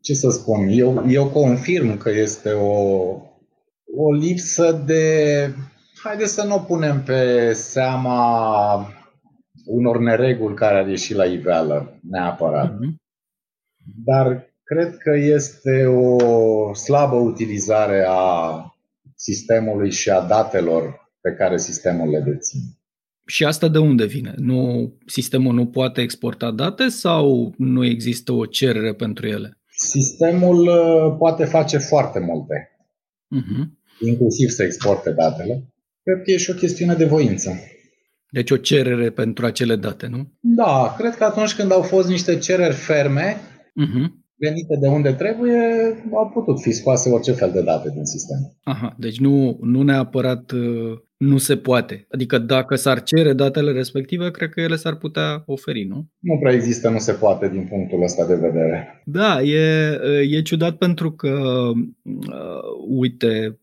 Ce 0.00 0.14
să 0.14 0.30
spun? 0.30 0.68
Eu, 0.68 1.04
eu 1.08 1.26
confirm 1.26 1.96
că 1.96 2.10
este 2.10 2.50
o, 2.50 2.76
o 3.96 4.12
lipsă 4.12 4.82
de... 4.86 5.04
Haideți 6.02 6.34
să 6.34 6.44
nu 6.44 6.54
o 6.54 6.58
punem 6.58 7.02
pe 7.02 7.52
seama 7.52 8.96
unor 9.68 9.98
nereguli 9.98 10.54
care 10.54 10.78
ar 10.78 10.88
ieși 10.88 11.14
la 11.14 11.24
iveală, 11.24 11.98
neapărat. 12.10 12.74
Mm-hmm. 12.74 12.94
Dar 14.04 14.54
cred 14.64 14.96
că 14.96 15.16
este 15.16 15.84
o 15.84 16.74
slabă 16.74 17.16
utilizare 17.16 18.04
a 18.08 18.62
sistemului 19.14 19.90
și 19.90 20.10
a 20.10 20.20
datelor 20.20 21.10
pe 21.20 21.30
care 21.30 21.56
sistemul 21.56 22.10
le 22.10 22.20
deține. 22.20 22.62
Și 23.26 23.44
asta 23.44 23.68
de 23.68 23.78
unde 23.78 24.06
vine? 24.06 24.34
Nu, 24.36 24.92
sistemul 25.06 25.54
nu 25.54 25.66
poate 25.66 26.00
exporta 26.00 26.50
date 26.50 26.88
sau 26.88 27.54
nu 27.56 27.84
există 27.84 28.32
o 28.32 28.46
cerere 28.46 28.94
pentru 28.94 29.26
ele? 29.26 29.58
Sistemul 29.70 30.66
uh, 30.66 31.16
poate 31.18 31.44
face 31.44 31.78
foarte 31.78 32.18
multe, 32.18 32.70
uh-huh. 33.36 33.64
inclusiv 34.00 34.48
să 34.48 34.62
exporte 34.62 35.10
datele. 35.10 35.64
Cred 36.02 36.22
că 36.24 36.30
e 36.30 36.36
și 36.36 36.50
o 36.50 36.54
chestiune 36.54 36.94
de 36.94 37.04
voință. 37.04 37.50
Deci 38.30 38.50
o 38.50 38.56
cerere 38.56 39.10
pentru 39.10 39.46
acele 39.46 39.76
date, 39.76 40.06
nu? 40.06 40.32
Da, 40.40 40.94
cred 40.98 41.14
că 41.14 41.24
atunci 41.24 41.54
când 41.54 41.72
au 41.72 41.82
fost 41.82 42.08
niște 42.08 42.38
cereri 42.38 42.74
ferme, 42.74 43.36
uh-huh. 43.36 44.06
venite 44.36 44.76
de 44.80 44.88
unde 44.88 45.12
trebuie, 45.12 45.58
au 46.12 46.30
putut 46.34 46.60
fi 46.60 46.72
scoase 46.72 47.10
orice 47.10 47.32
fel 47.32 47.50
de 47.52 47.62
date 47.62 47.90
din 47.94 48.04
sistem. 48.04 48.36
Aha, 48.62 48.94
deci 48.98 49.18
nu, 49.18 49.58
nu 49.62 49.82
neapărat 49.82 50.50
uh, 50.50 50.98
nu 51.18 51.38
se 51.38 51.56
poate. 51.56 52.06
Adică 52.10 52.38
dacă 52.38 52.74
s-ar 52.74 53.02
cere 53.02 53.32
datele 53.32 53.72
respective, 53.72 54.30
cred 54.30 54.50
că 54.50 54.60
ele 54.60 54.76
s-ar 54.76 54.96
putea 54.96 55.42
oferi, 55.46 55.84
nu? 55.84 56.06
Nu 56.18 56.38
prea 56.40 56.52
există, 56.52 56.88
nu 56.88 56.98
se 56.98 57.12
poate 57.12 57.48
din 57.48 57.66
punctul 57.70 58.02
ăsta 58.02 58.26
de 58.26 58.34
vedere. 58.34 59.02
Da, 59.04 59.42
e, 59.42 60.00
e 60.30 60.42
ciudat 60.42 60.76
pentru 60.76 61.12
că, 61.12 61.38
uh, 62.02 62.62
uite, 62.88 63.58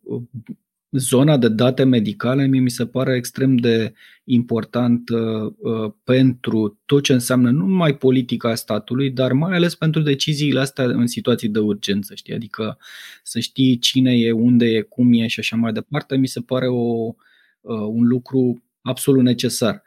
zona 0.97 1.37
de 1.37 1.49
date 1.49 1.83
medicale 1.83 2.47
mie 2.47 2.59
mi 2.59 2.69
se 2.69 2.85
pare 2.85 3.15
extrem 3.15 3.55
de 3.55 3.93
importantă 4.23 5.15
uh, 5.57 5.91
pentru 6.03 6.79
tot 6.85 7.03
ce 7.03 7.13
înseamnă 7.13 7.49
nu 7.49 7.65
numai 7.65 7.97
politica 7.97 8.55
statului, 8.55 9.11
dar 9.11 9.31
mai 9.31 9.55
ales 9.55 9.75
pentru 9.75 10.01
deciziile 10.01 10.59
astea 10.59 10.83
în 10.83 11.07
situații 11.07 11.49
de 11.49 11.59
urgență, 11.59 12.15
știi? 12.15 12.33
Adică 12.33 12.77
să 13.23 13.39
știi 13.39 13.77
cine 13.77 14.17
e, 14.17 14.31
unde 14.31 14.65
e, 14.65 14.81
cum 14.81 15.13
e 15.13 15.27
și 15.27 15.39
așa 15.39 15.55
mai 15.55 15.73
departe, 15.73 16.17
mi 16.17 16.27
se 16.27 16.41
pare 16.41 16.67
o, 16.67 17.13
uh, 17.61 17.87
un 17.87 18.07
lucru 18.07 18.63
absolut 18.81 19.23
necesar. 19.23 19.83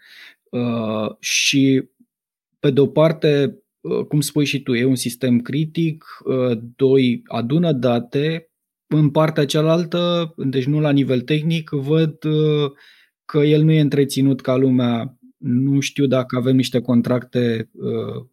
Uh, 0.50 1.16
și 1.18 1.84
pe 2.58 2.70
de 2.70 2.80
o 2.80 2.86
parte, 2.86 3.58
uh, 3.80 4.04
cum 4.04 4.20
spui 4.20 4.44
și 4.44 4.62
tu, 4.62 4.74
e 4.74 4.84
un 4.84 4.96
sistem 4.96 5.40
critic, 5.40 6.04
uh, 6.24 6.58
doi, 6.76 7.22
adună 7.26 7.72
date, 7.72 8.47
în 8.88 9.10
partea 9.10 9.46
cealaltă, 9.46 10.34
deci 10.36 10.64
nu 10.64 10.80
la 10.80 10.90
nivel 10.90 11.20
tehnic, 11.20 11.70
văd 11.70 12.24
uh, 12.24 12.70
că 13.24 13.38
el 13.38 13.62
nu 13.62 13.72
e 13.72 13.80
întreținut 13.80 14.40
ca 14.40 14.56
lumea. 14.56 15.18
Nu 15.38 15.80
știu 15.80 16.06
dacă 16.06 16.36
avem 16.36 16.56
niște 16.56 16.80
contracte 16.80 17.70
uh, 17.72 18.26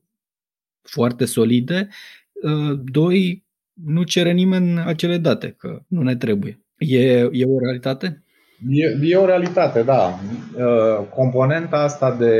foarte 0.81 1.25
solide. 1.25 1.87
Uh, 2.43 2.79
doi, 2.83 3.43
nu 3.73 4.03
cere 4.03 4.31
nimeni 4.31 4.79
acele 4.79 5.17
date, 5.17 5.55
că 5.57 5.81
nu 5.87 6.01
ne 6.01 6.15
trebuie. 6.15 6.59
E, 6.77 7.29
e 7.31 7.45
o 7.45 7.59
realitate? 7.59 8.23
E, 8.69 8.97
e 9.01 9.15
o 9.15 9.25
realitate, 9.25 9.81
da. 9.83 10.19
Componenta 11.09 11.77
asta 11.77 12.15
de 12.15 12.35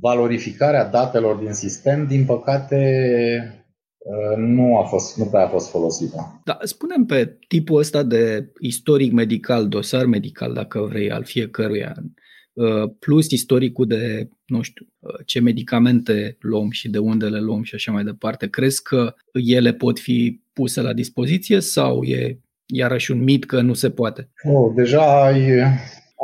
valorificare 0.00 0.76
a 0.76 0.88
datelor 0.88 1.36
din 1.36 1.52
sistem, 1.52 2.06
din 2.06 2.24
păcate, 2.24 2.78
Uh, 3.52 3.57
nu 4.36 4.78
a 4.78 4.82
fost, 4.82 5.16
nu 5.16 5.24
prea 5.24 5.44
a 5.44 5.48
fost 5.48 5.70
folosită. 5.70 6.40
Da, 6.44 6.58
spunem 6.62 7.04
pe 7.04 7.38
tipul 7.48 7.78
ăsta 7.78 8.02
de 8.02 8.52
istoric 8.60 9.12
medical, 9.12 9.68
dosar 9.68 10.06
medical, 10.06 10.52
dacă 10.52 10.80
vrei, 10.80 11.10
al 11.10 11.24
fiecăruia, 11.24 11.94
uh, 12.52 12.90
plus 12.98 13.30
istoricul 13.30 13.86
de, 13.86 14.28
nu 14.46 14.62
știu, 14.62 14.86
uh, 14.98 15.14
ce 15.26 15.40
medicamente 15.40 16.36
luăm 16.40 16.70
și 16.70 16.88
de 16.88 16.98
unde 16.98 17.26
le 17.26 17.40
luăm 17.40 17.62
și 17.62 17.74
așa 17.74 17.92
mai 17.92 18.04
departe. 18.04 18.48
Crezi 18.48 18.82
că 18.82 19.14
ele 19.32 19.72
pot 19.72 19.98
fi 19.98 20.40
puse 20.52 20.80
la 20.80 20.92
dispoziție 20.92 21.60
sau 21.60 22.02
e 22.02 22.38
iarăși 22.66 23.10
un 23.10 23.22
mit 23.22 23.44
că 23.44 23.60
nu 23.60 23.74
se 23.74 23.90
poate? 23.90 24.30
Oh, 24.42 24.72
deja 24.74 25.24
ai, 25.24 25.60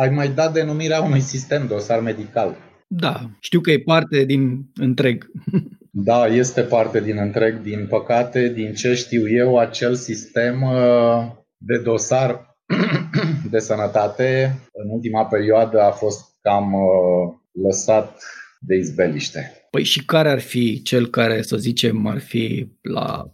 ai 0.01 0.11
mai 0.11 0.29
dat 0.29 0.53
denumirea 0.53 1.03
unui 1.03 1.21
sistem 1.21 1.67
dosar 1.67 2.01
medical. 2.01 2.57
Da, 2.87 3.31
știu 3.41 3.61
că 3.61 3.71
e 3.71 3.81
parte 3.81 4.25
din 4.25 4.71
întreg. 4.75 5.31
Da, 5.97 6.27
este 6.27 6.63
parte 6.63 7.01
din 7.01 7.19
întreg. 7.19 7.63
Din 7.63 7.87
păcate, 7.87 8.49
din 8.49 8.75
ce 8.75 8.95
știu 8.95 9.31
eu, 9.31 9.59
acel 9.59 9.95
sistem 9.95 10.63
uh, 10.63 11.31
de 11.57 11.79
dosar 11.79 12.57
de 13.51 13.59
sănătate 13.59 14.59
în 14.73 14.89
ultima 14.89 15.27
perioadă 15.27 15.81
a 15.81 15.91
fost 15.91 16.39
cam 16.41 16.73
uh, 16.73 17.35
lăsat 17.63 18.23
de 18.61 18.77
izbeliște. 18.77 19.67
Păi 19.71 19.83
și 19.83 20.05
care 20.05 20.29
ar 20.31 20.41
fi 20.41 20.83
cel 20.83 21.07
care, 21.07 21.43
să 21.43 21.57
zicem, 21.57 22.07
ar 22.07 22.19
fi 22.19 22.73
la 22.83 23.33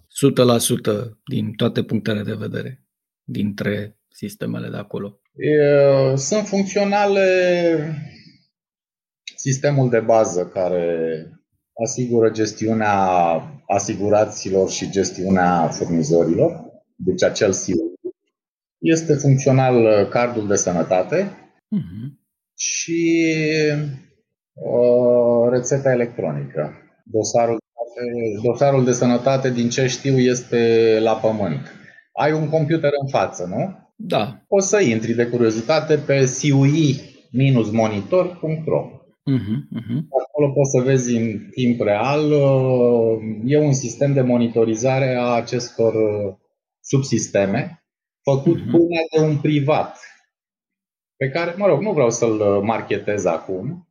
100% 1.07 1.11
din 1.25 1.52
toate 1.52 1.83
punctele 1.83 2.23
de 2.23 2.35
vedere? 2.35 2.85
dintre 3.31 3.99
sistemele 4.09 4.69
de 4.69 4.76
acolo? 4.76 5.21
Sunt 6.14 6.47
funcționale 6.47 7.26
sistemul 9.37 9.90
de 9.90 10.00
bază 10.00 10.47
care 10.47 11.25
asigură 11.84 12.30
gestiunea 12.30 12.94
asiguraților 13.66 14.70
și 14.70 14.90
gestiunea 14.90 15.68
furnizorilor, 15.68 16.64
deci 16.96 17.22
acel 17.22 17.52
SIU. 17.52 17.92
Este 18.78 19.14
funcțional 19.14 20.06
cardul 20.08 20.46
de 20.46 20.54
sănătate 20.54 21.30
uh-huh. 21.76 22.08
și 22.56 23.24
o 24.54 25.48
rețeta 25.48 25.90
electronică. 25.90 26.72
Dosarul, 27.04 27.58
dosarul 28.42 28.84
de 28.84 28.92
sănătate, 28.92 29.50
din 29.50 29.68
ce 29.68 29.86
știu, 29.86 30.18
este 30.18 30.98
la 31.02 31.16
pământ. 31.16 31.74
Ai 32.12 32.32
un 32.32 32.48
computer 32.48 32.90
în 33.00 33.08
față, 33.08 33.46
nu? 33.48 33.78
Da. 33.96 34.42
O 34.48 34.60
să 34.60 34.80
intri 34.80 35.12
de 35.12 35.26
curiozitate 35.26 35.96
pe 35.96 36.24
siui-monitor.ro 36.24 39.00
Uh-huh, 39.26 39.80
uh-huh. 39.80 40.00
Acolo 40.22 40.52
poți 40.52 40.70
să 40.70 40.80
vezi 40.80 41.16
în 41.16 41.48
timp 41.50 41.80
real. 41.80 42.32
Uh, 42.32 43.40
e 43.44 43.58
un 43.58 43.72
sistem 43.72 44.12
de 44.12 44.20
monitorizare 44.20 45.14
a 45.14 45.24
acestor 45.24 45.94
uh, 45.94 46.34
subsisteme 46.80 47.84
făcut 48.22 48.60
uh-huh. 48.60 48.70
până 48.70 49.00
de 49.14 49.20
un 49.20 49.38
privat 49.40 49.98
pe 51.16 51.28
care, 51.28 51.54
mă 51.56 51.66
rog, 51.66 51.80
nu 51.80 51.92
vreau 51.92 52.10
să-l 52.10 52.40
uh, 52.40 52.62
marketez 52.62 53.24
acum, 53.24 53.88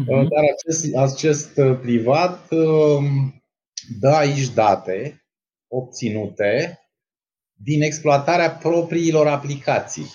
uh-huh. 0.00 0.28
dar 0.28 0.44
acest, 0.54 0.96
acest 0.96 1.60
privat 1.80 2.48
dă 4.00 4.08
aici 4.08 4.48
date 4.48 5.24
obținute 5.68 6.78
din 7.52 7.82
exploatarea 7.82 8.50
propriilor 8.50 9.26
aplicații 9.26 10.06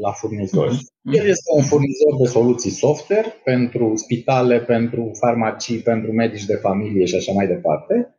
la 0.00 0.12
furnizori. 0.12 0.74
Mm-hmm. 0.74 1.18
El 1.18 1.26
este 1.26 1.50
un 1.56 1.62
furnizor 1.62 2.16
de 2.22 2.28
soluții 2.28 2.70
software 2.70 3.34
pentru 3.44 3.92
spitale, 3.96 4.60
pentru 4.60 5.10
farmacii, 5.18 5.78
pentru 5.78 6.12
medici 6.12 6.44
de 6.44 6.54
familie 6.54 7.04
și 7.04 7.14
așa 7.14 7.32
mai 7.32 7.46
departe 7.46 8.14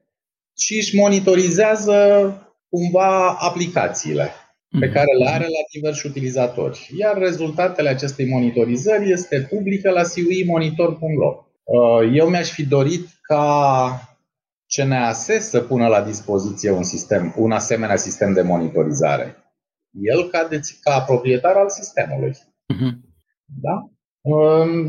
și 0.57 0.75
își 0.75 0.95
monitorizează 0.95 1.97
cumva 2.69 3.29
aplicațiile 3.29 4.31
pe 4.79 4.87
mm-hmm. 4.87 4.93
care 4.93 5.13
le 5.17 5.29
are 5.29 5.43
la 5.43 5.63
diversi 5.73 6.07
utilizatori. 6.07 6.91
Iar 6.97 7.17
rezultatele 7.17 7.89
acestei 7.89 8.25
monitorizări 8.25 9.11
este 9.11 9.47
publică 9.49 9.89
la 9.89 10.03
siuimonitor.ro. 10.03 11.45
Uh, 11.63 12.11
eu 12.13 12.29
mi-aș 12.29 12.49
fi 12.49 12.65
dorit 12.65 13.07
ca 13.21 13.95
CNAS 14.75 15.25
să 15.39 15.59
pună 15.59 15.87
la 15.87 16.01
dispoziție 16.01 16.71
un 16.71 16.83
sistem, 16.83 17.33
un 17.37 17.51
asemenea 17.51 17.95
sistem 17.95 18.33
de 18.33 18.41
monitorizare 18.41 19.40
el 19.99 20.27
ca, 20.27 20.47
de, 20.49 20.59
ca 20.81 20.99
proprietar 20.99 21.55
al 21.55 21.69
sistemului. 21.69 22.31
Uh-huh. 22.73 22.91
Da? 23.45 23.89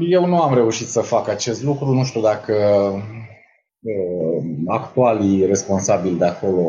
Eu 0.00 0.26
nu 0.26 0.40
am 0.40 0.54
reușit 0.54 0.86
să 0.86 1.00
fac 1.00 1.28
acest 1.28 1.62
lucru, 1.62 1.94
nu 1.94 2.04
știu 2.04 2.20
dacă 2.20 2.54
uh, 3.80 4.44
actualii 4.66 5.46
responsabili 5.46 6.18
de 6.18 6.24
acolo 6.24 6.62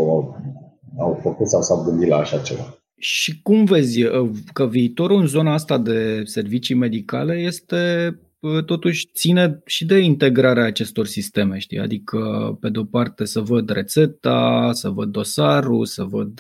au 0.98 1.20
făcut 1.22 1.48
sau 1.48 1.62
s-au 1.62 1.84
gândit 1.84 2.08
la 2.08 2.18
așa 2.18 2.38
ceva. 2.38 2.78
Și 2.98 3.42
cum 3.42 3.66
vezi 3.66 4.04
uh, 4.04 4.30
că 4.54 4.68
viitorul 4.68 5.20
în 5.20 5.28
zona 5.28 5.54
asta 5.54 5.78
de 5.78 6.22
servicii 6.24 6.76
medicale 6.76 7.36
este 7.36 8.08
uh, 8.08 8.23
totuși 8.66 9.08
ține 9.14 9.62
și 9.66 9.86
de 9.86 9.98
integrarea 9.98 10.64
acestor 10.64 11.06
sisteme, 11.06 11.58
știi? 11.58 11.80
Adică, 11.80 12.18
pe 12.62 12.70
de-o 12.70 12.84
parte, 12.84 13.26
să 13.26 13.40
văd 13.40 13.70
rețeta, 13.70 14.70
să 14.74 14.90
văd 14.90 15.12
dosarul, 15.12 15.86
să 15.86 16.04
văd 16.04 16.40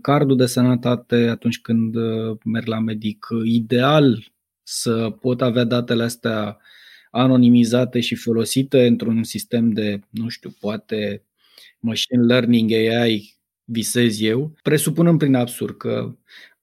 cardul 0.00 0.36
de 0.36 0.46
sănătate 0.46 1.14
atunci 1.14 1.60
când 1.60 1.94
uh, 1.94 2.36
merg 2.44 2.66
la 2.66 2.78
medic. 2.78 3.26
Ideal 3.44 4.32
să 4.62 5.10
pot 5.20 5.42
avea 5.42 5.64
datele 5.64 6.02
astea 6.02 6.58
anonimizate 7.10 8.00
și 8.00 8.14
folosite 8.14 8.86
într-un 8.86 9.22
sistem 9.24 9.70
de, 9.70 10.00
nu 10.10 10.28
știu, 10.28 10.50
poate 10.60 11.24
machine 11.78 12.22
learning 12.22 12.72
AI, 12.72 13.34
visez 13.64 14.20
eu, 14.20 14.52
presupunând 14.62 15.18
prin 15.18 15.34
absurd 15.34 15.76
că 15.76 16.16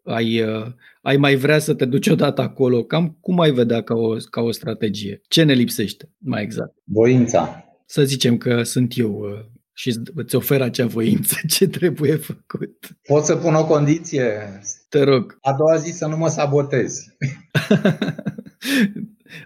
ai, 0.07 0.41
uh, 0.41 0.65
ai 1.01 1.17
mai 1.17 1.35
vrea 1.35 1.59
să 1.59 1.73
te 1.73 1.85
duci 1.85 2.07
odată 2.07 2.41
acolo. 2.41 2.83
Cam 2.83 3.17
cum 3.19 3.39
ai 3.39 3.51
vedea 3.51 3.81
ca 3.81 3.93
o, 3.93 4.15
ca 4.29 4.41
o 4.41 4.51
strategie? 4.51 5.21
Ce 5.27 5.43
ne 5.43 5.53
lipsește 5.53 6.09
mai 6.17 6.43
exact? 6.43 6.73
Voința. 6.83 7.65
Să 7.85 8.03
zicem 8.03 8.37
că 8.37 8.63
sunt 8.63 8.97
eu 8.97 9.11
uh, 9.11 9.45
și 9.73 9.99
îți 10.15 10.35
oferă 10.35 10.63
acea 10.63 10.85
voință 10.85 11.35
ce 11.53 11.67
trebuie 11.67 12.15
făcut. 12.15 12.97
Pot 13.07 13.23
să 13.23 13.35
pun 13.35 13.53
o 13.53 13.65
condiție? 13.65 14.59
Te 14.89 15.03
rog. 15.03 15.37
A 15.41 15.53
doua 15.53 15.75
zi 15.75 15.91
să 15.91 16.07
nu 16.07 16.17
mă 16.17 16.27
sabotezi. 16.27 17.09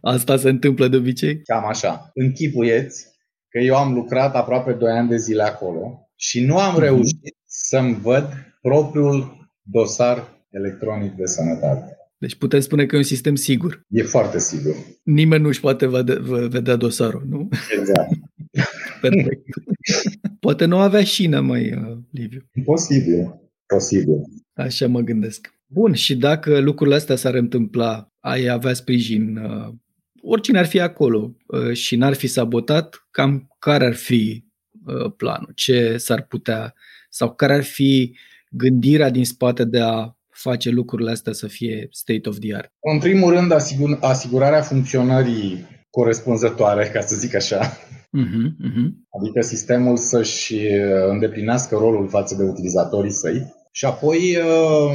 Asta 0.02 0.38
se 0.38 0.50
întâmplă 0.50 0.88
de 0.88 0.98
obicei? 0.98 1.42
Cam 1.42 1.66
așa. 1.66 2.12
Închipuieți 2.14 3.06
că 3.50 3.60
eu 3.60 3.76
am 3.76 3.94
lucrat 3.94 4.36
aproape 4.36 4.72
2 4.72 4.92
ani 4.92 5.10
de 5.10 5.18
zile 5.18 5.44
acolo 5.44 6.10
și 6.16 6.46
nu 6.46 6.58
am 6.58 6.76
mm-hmm. 6.76 6.80
reușit 6.80 7.38
să-mi 7.46 8.00
văd 8.02 8.28
propriul 8.62 9.50
dosar 9.62 10.41
electronic 10.52 11.16
de 11.16 11.26
sănătate. 11.26 11.96
Deci 12.22 12.36
putem 12.36 12.60
spune 12.60 12.86
că 12.86 12.96
e 12.96 12.98
un 12.98 13.04
sistem 13.04 13.36
sigur. 13.36 13.86
E 13.90 14.04
foarte 14.04 14.40
sigur. 14.40 14.76
Nimeni 15.04 15.42
nu 15.42 15.48
își 15.48 15.60
poate 15.60 15.88
vedea 16.50 16.76
dosarul, 16.76 17.24
nu? 17.30 17.50
Exact. 17.80 18.10
Perfect. 19.02 19.44
Poate 20.40 20.66
nu 20.66 20.78
avea 20.78 21.04
șină, 21.04 21.40
mai 21.40 21.74
uh, 21.74 21.98
Liviu. 22.12 22.50
Posibil, 22.64 23.42
posibil. 23.66 24.16
Așa 24.54 24.88
mă 24.88 25.00
gândesc. 25.00 25.54
Bun, 25.66 25.94
și 25.94 26.16
dacă 26.16 26.60
lucrurile 26.60 26.96
astea 26.96 27.16
s-ar 27.16 27.34
întâmpla, 27.34 28.12
ai 28.20 28.48
avea 28.48 28.74
sprijin, 28.74 29.38
uh, 29.38 29.74
oricine 30.22 30.60
ar 30.60 30.66
fi 30.66 30.80
acolo 30.80 31.36
uh, 31.46 31.74
și 31.74 31.96
n-ar 31.96 32.14
fi 32.14 32.28
sabotat, 32.28 33.08
cam 33.12 33.56
care 33.60 33.86
ar 33.86 33.96
fi 33.96 34.46
planul? 35.18 35.52
Ce 35.56 35.98
s-ar 35.98 36.26
putea, 36.26 36.74
sau 37.10 37.34
care 37.34 37.54
ar 37.54 37.64
fi 37.64 38.18
gândirea 38.50 39.10
din 39.10 39.26
spate 39.26 39.64
de 39.64 39.80
a 39.80 40.16
face 40.42 40.70
lucrurile 40.70 41.12
astea 41.12 41.34
să 41.34 41.48
fie 41.48 41.88
state 41.92 42.30
of 42.30 42.40
the 42.40 42.56
art? 42.56 42.72
În 42.94 43.00
primul 43.00 43.34
rând, 43.34 43.52
asigur, 43.52 43.98
asigurarea 44.02 44.62
funcționării 44.62 45.68
corespunzătoare, 45.90 46.90
ca 46.94 47.02
să 47.02 47.16
zic 47.16 47.36
așa. 47.36 47.60
Uh-huh, 48.20 48.48
uh-huh. 48.68 48.90
Adică 49.20 49.42
sistemul 49.42 49.98
să-și 49.98 50.54
uh, 50.54 51.10
îndeplinească 51.10 51.76
rolul 51.76 52.08
față 52.10 52.36
de 52.36 52.44
utilizatorii 52.44 53.12
săi 53.12 53.54
și 53.72 53.86
apoi 53.86 54.18
uh, 54.18 54.94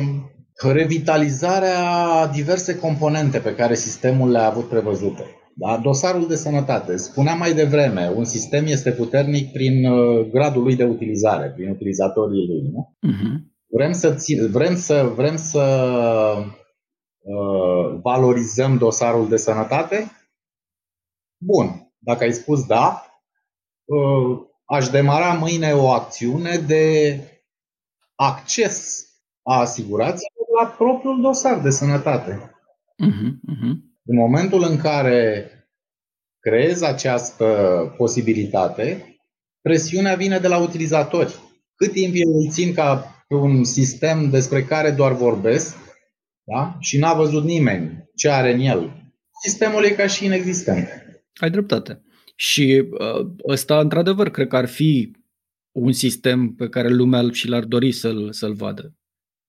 revitalizarea 0.73 1.81
diverse 2.27 2.79
componente 2.79 3.39
pe 3.39 3.55
care 3.55 3.75
sistemul 3.75 4.31
le-a 4.31 4.47
avut 4.47 4.69
prevăzute. 4.69 5.25
Da? 5.55 5.81
Dosarul 5.83 6.29
de 6.29 6.37
sănătate. 6.37 6.97
Spuneam 6.97 7.39
mai 7.39 7.55
devreme, 7.55 8.13
un 8.17 8.25
sistem 8.25 8.65
este 8.67 8.91
puternic 8.91 9.53
prin 9.53 9.87
uh, 9.87 10.27
gradul 10.31 10.63
lui 10.63 10.77
de 10.77 10.85
utilizare, 10.85 11.53
prin 11.57 11.71
utilizatorii 11.71 12.47
lui. 12.47 12.71
Nu? 12.73 12.97
Uh-huh. 13.13 13.56
Vrem 13.67 13.93
să, 13.93 14.15
țin, 14.15 14.51
vrem 14.51 14.77
să, 14.77 15.03
vrem 15.03 15.37
să 15.37 15.63
uh, 17.19 18.01
valorizăm 18.03 18.77
dosarul 18.79 19.29
de 19.29 19.37
sănătate? 19.37 20.11
Bun. 21.39 21.81
Dacă 21.99 22.25
ai 22.25 22.33
spus 22.33 22.67
da, 22.67 23.07
uh, 23.85 24.39
aș 24.65 24.89
demara 24.89 25.33
mâine 25.33 25.73
o 25.73 25.89
acțiune 25.89 26.57
de 26.57 27.19
acces 28.15 29.07
a 29.43 29.61
asigurațiilor 29.61 30.47
la 30.61 30.69
propriul 30.69 31.21
dosar 31.21 31.61
de 31.61 31.71
sănătate. 31.71 32.51
Uh-huh, 33.05 33.31
uh-huh. 33.31 33.75
În 34.05 34.17
momentul 34.17 34.63
în 34.63 34.77
care 34.77 35.51
creez 36.41 36.83
această 36.83 37.45
posibilitate, 37.97 39.17
presiunea 39.61 40.15
vine 40.15 40.39
de 40.39 40.49
la 40.49 40.59
utilizatori. 40.59 41.35
Cât 41.75 41.93
timp 41.93 42.13
eu 42.15 42.33
îl 42.33 42.51
țin 42.51 42.75
ca 42.75 43.16
un 43.29 43.65
sistem 43.65 44.31
despre 44.31 44.63
care 44.65 44.91
doar 44.91 45.13
vorbesc 45.13 45.77
da? 46.45 46.77
și 46.81 46.99
n-a 46.99 47.15
văzut 47.15 47.45
nimeni 47.45 48.11
ce 48.15 48.29
are 48.29 48.53
în 48.53 48.61
el, 48.61 49.13
sistemul 49.43 49.85
e 49.85 49.91
ca 49.91 50.07
și 50.07 50.25
inexistent. 50.25 50.89
Ai 51.35 51.51
dreptate. 51.51 52.03
Și 52.37 52.85
uh, 52.91 53.27
ăsta, 53.49 53.81
într-adevăr, 53.81 54.31
cred 54.31 54.49
că 54.49 54.57
ar 54.57 54.67
fi 54.69 55.11
un 55.73 55.93
sistem 55.93 56.55
pe 56.55 56.69
care 56.69 56.89
lumea 56.89 57.31
și 57.31 57.49
l-ar 57.49 57.65
dori 57.65 57.93
să-l, 57.93 58.33
să-l 58.33 58.53
vadă. 58.53 58.95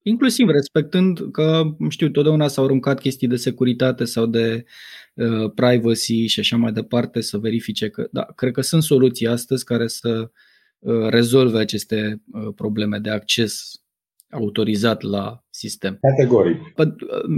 Inclusiv 0.03 0.47
respectând 0.47 1.31
că, 1.31 1.63
știu, 1.89 2.09
totdeauna 2.09 2.47
s-au 2.47 2.63
aruncat 2.63 2.99
chestii 2.99 3.27
de 3.27 3.35
securitate 3.35 4.03
sau 4.03 4.25
de 4.25 4.65
uh, 5.13 5.51
privacy 5.55 6.25
și 6.25 6.39
așa 6.39 6.57
mai 6.57 6.71
departe, 6.71 7.21
să 7.21 7.37
verifice 7.37 7.89
că, 7.89 8.07
da, 8.11 8.25
cred 8.35 8.51
că 8.51 8.61
sunt 8.61 8.83
soluții 8.83 9.27
astăzi 9.27 9.63
care 9.63 9.87
să 9.87 10.19
uh, 10.19 10.27
rezolve 11.09 11.59
aceste 11.59 12.21
uh, 12.31 12.47
probleme 12.55 12.97
de 12.97 13.09
acces 13.09 13.81
autorizat 14.29 15.01
la 15.01 15.43
sistem. 15.49 15.97
Categoric. 16.01 16.61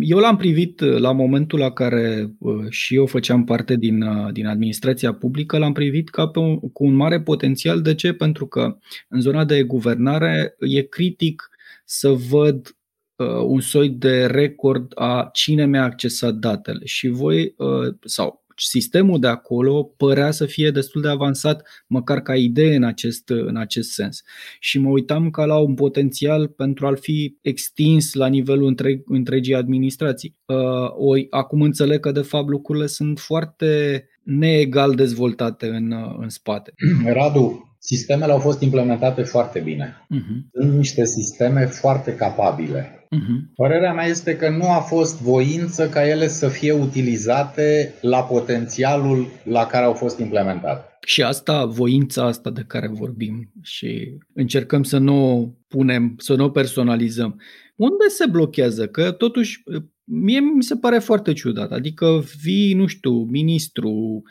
Eu 0.01 0.17
l-am 0.17 0.37
privit 0.37 0.79
uh, 0.79 0.97
la 0.97 1.11
momentul 1.11 1.59
la 1.59 1.71
care 1.71 2.35
uh, 2.39 2.69
și 2.69 2.95
eu 2.95 3.05
făceam 3.05 3.43
parte 3.43 3.75
din, 3.75 4.01
uh, 4.01 4.31
din 4.31 4.47
administrația 4.47 5.13
publică, 5.13 5.57
l-am 5.57 5.73
privit 5.73 6.09
ca 6.09 6.27
pe 6.27 6.39
un, 6.39 6.59
cu 6.59 6.85
un 6.85 6.93
mare 6.93 7.21
potențial. 7.21 7.81
De 7.81 7.95
ce? 7.95 8.13
Pentru 8.13 8.47
că 8.47 8.77
în 9.07 9.21
zona 9.21 9.45
de 9.45 9.63
guvernare 9.63 10.55
e 10.59 10.81
critic 10.81 11.49
să 11.85 12.09
văd 12.09 12.77
uh, 13.15 13.27
un 13.27 13.59
soi 13.59 13.89
de 13.89 14.25
record 14.25 14.91
a 14.95 15.29
cine 15.33 15.65
mi-a 15.65 15.83
accesat 15.83 16.33
datele 16.33 16.85
și 16.85 17.07
voi, 17.07 17.53
uh, 17.57 17.95
sau 18.03 18.45
sistemul 18.67 19.19
de 19.19 19.27
acolo 19.27 19.83
părea 19.83 20.31
să 20.31 20.45
fie 20.45 20.71
destul 20.71 21.01
de 21.01 21.09
avansat, 21.09 21.67
măcar 21.87 22.21
ca 22.21 22.35
idee 22.35 22.75
în 22.75 22.83
acest, 22.83 23.29
în 23.29 23.55
acest 23.55 23.91
sens. 23.91 24.21
Și 24.59 24.79
mă 24.79 24.89
uitam 24.89 25.29
ca 25.29 25.45
la 25.45 25.57
un 25.57 25.73
potențial 25.73 26.47
pentru 26.47 26.85
a-l 26.87 26.97
fi 26.97 27.37
extins 27.41 28.13
la 28.13 28.27
nivelul 28.27 28.67
întreg, 28.67 29.01
întregii 29.05 29.55
administrații. 29.55 30.35
Uh, 30.45 30.57
ori, 30.97 31.27
acum 31.29 31.61
înțeleg 31.61 31.99
că 31.99 32.11
de 32.11 32.21
fapt 32.21 32.49
lucrurile 32.49 32.85
sunt 32.85 33.19
foarte 33.19 34.03
neegal 34.23 34.95
dezvoltate 34.95 35.67
în, 35.67 35.93
în 36.19 36.29
spate. 36.29 36.73
Radu, 37.05 37.68
Sistemele 37.81 38.31
au 38.31 38.39
fost 38.39 38.61
implementate 38.61 39.21
foarte 39.21 39.59
bine. 39.59 40.05
Uh-huh. 40.15 40.61
Sunt 40.61 40.73
niște 40.73 41.05
sisteme 41.05 41.65
foarte 41.65 42.15
capabile. 42.15 43.07
Uh-huh. 43.15 43.53
Părerea 43.55 43.93
mea 43.93 44.05
este 44.05 44.35
că 44.35 44.49
nu 44.49 44.71
a 44.71 44.79
fost 44.79 45.21
voință 45.21 45.89
ca 45.89 46.07
ele 46.07 46.27
să 46.27 46.47
fie 46.47 46.71
utilizate 46.71 47.93
la 48.01 48.23
potențialul 48.23 49.27
la 49.43 49.65
care 49.65 49.85
au 49.85 49.93
fost 49.93 50.19
implementate. 50.19 50.83
Și 51.05 51.23
asta, 51.23 51.65
voința 51.65 52.25
asta 52.25 52.49
de 52.49 52.63
care 52.67 52.87
vorbim 52.87 53.51
și 53.61 54.17
încercăm 54.33 54.83
să 54.83 54.97
nu 54.97 55.37
o 55.37 55.47
punem, 55.67 56.15
să 56.17 56.35
nu 56.35 56.43
o 56.43 56.49
personalizăm. 56.49 57.41
Unde 57.75 58.07
se 58.07 58.25
blochează? 58.31 58.87
Că 58.87 59.11
totuși 59.11 59.63
mie 60.11 60.39
mi 60.39 60.63
se 60.63 60.75
pare 60.75 60.99
foarte 60.99 61.33
ciudat. 61.33 61.71
Adică 61.71 62.23
vii, 62.41 62.73
nu 62.73 62.85
știu, 62.85 63.11
ministru, 63.11 64.23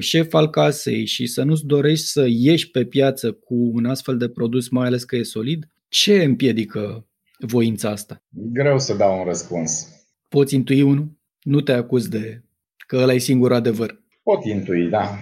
șef 0.00 0.34
al 0.34 0.50
casei 0.50 1.04
și 1.04 1.26
să 1.26 1.42
nu-ți 1.42 1.66
dorești 1.66 2.06
să 2.06 2.26
ieși 2.28 2.70
pe 2.70 2.84
piață 2.84 3.32
cu 3.32 3.54
un 3.54 3.84
astfel 3.84 4.16
de 4.16 4.28
produs, 4.28 4.68
mai 4.68 4.86
ales 4.86 5.04
că 5.04 5.16
e 5.16 5.22
solid, 5.22 5.68
ce 5.88 6.22
împiedică 6.22 7.06
voința 7.38 7.90
asta? 7.90 8.22
Greu 8.28 8.78
să 8.78 8.94
dau 8.94 9.18
un 9.18 9.24
răspuns. 9.24 9.88
Poți 10.28 10.54
intui 10.54 10.82
unul? 10.82 11.20
Nu 11.42 11.60
te 11.60 11.72
acuz 11.72 12.08
de 12.08 12.42
că 12.86 12.96
ăla 12.96 13.12
e 13.12 13.18
singur 13.18 13.52
adevăr. 13.52 14.02
Pot 14.22 14.44
intui, 14.44 14.88
da. 14.88 15.18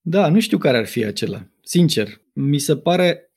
Da, 0.00 0.28
nu 0.28 0.40
știu 0.40 0.58
care 0.58 0.78
ar 0.78 0.86
fi 0.86 1.04
acela. 1.04 1.46
Sincer, 1.62 2.20
mi 2.32 2.58
se 2.58 2.76
pare 2.76 3.32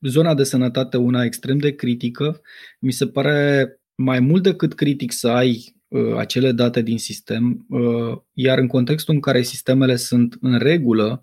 zona 0.00 0.34
de 0.34 0.44
sănătate 0.44 0.96
una 0.96 1.24
extrem 1.24 1.58
de 1.58 1.74
critică. 1.74 2.40
Mi 2.78 2.92
se 2.92 3.06
pare 3.06 3.66
mai 4.00 4.20
mult 4.20 4.42
decât 4.42 4.74
critic 4.74 5.12
să 5.12 5.28
ai 5.28 5.76
uh, 5.88 6.16
acele 6.16 6.52
date 6.52 6.82
din 6.82 6.98
sistem, 6.98 7.66
uh, 7.68 8.18
iar 8.32 8.58
în 8.58 8.66
contextul 8.66 9.14
în 9.14 9.20
care 9.20 9.42
sistemele 9.42 9.96
sunt 9.96 10.36
în 10.40 10.58
regulă, 10.58 11.22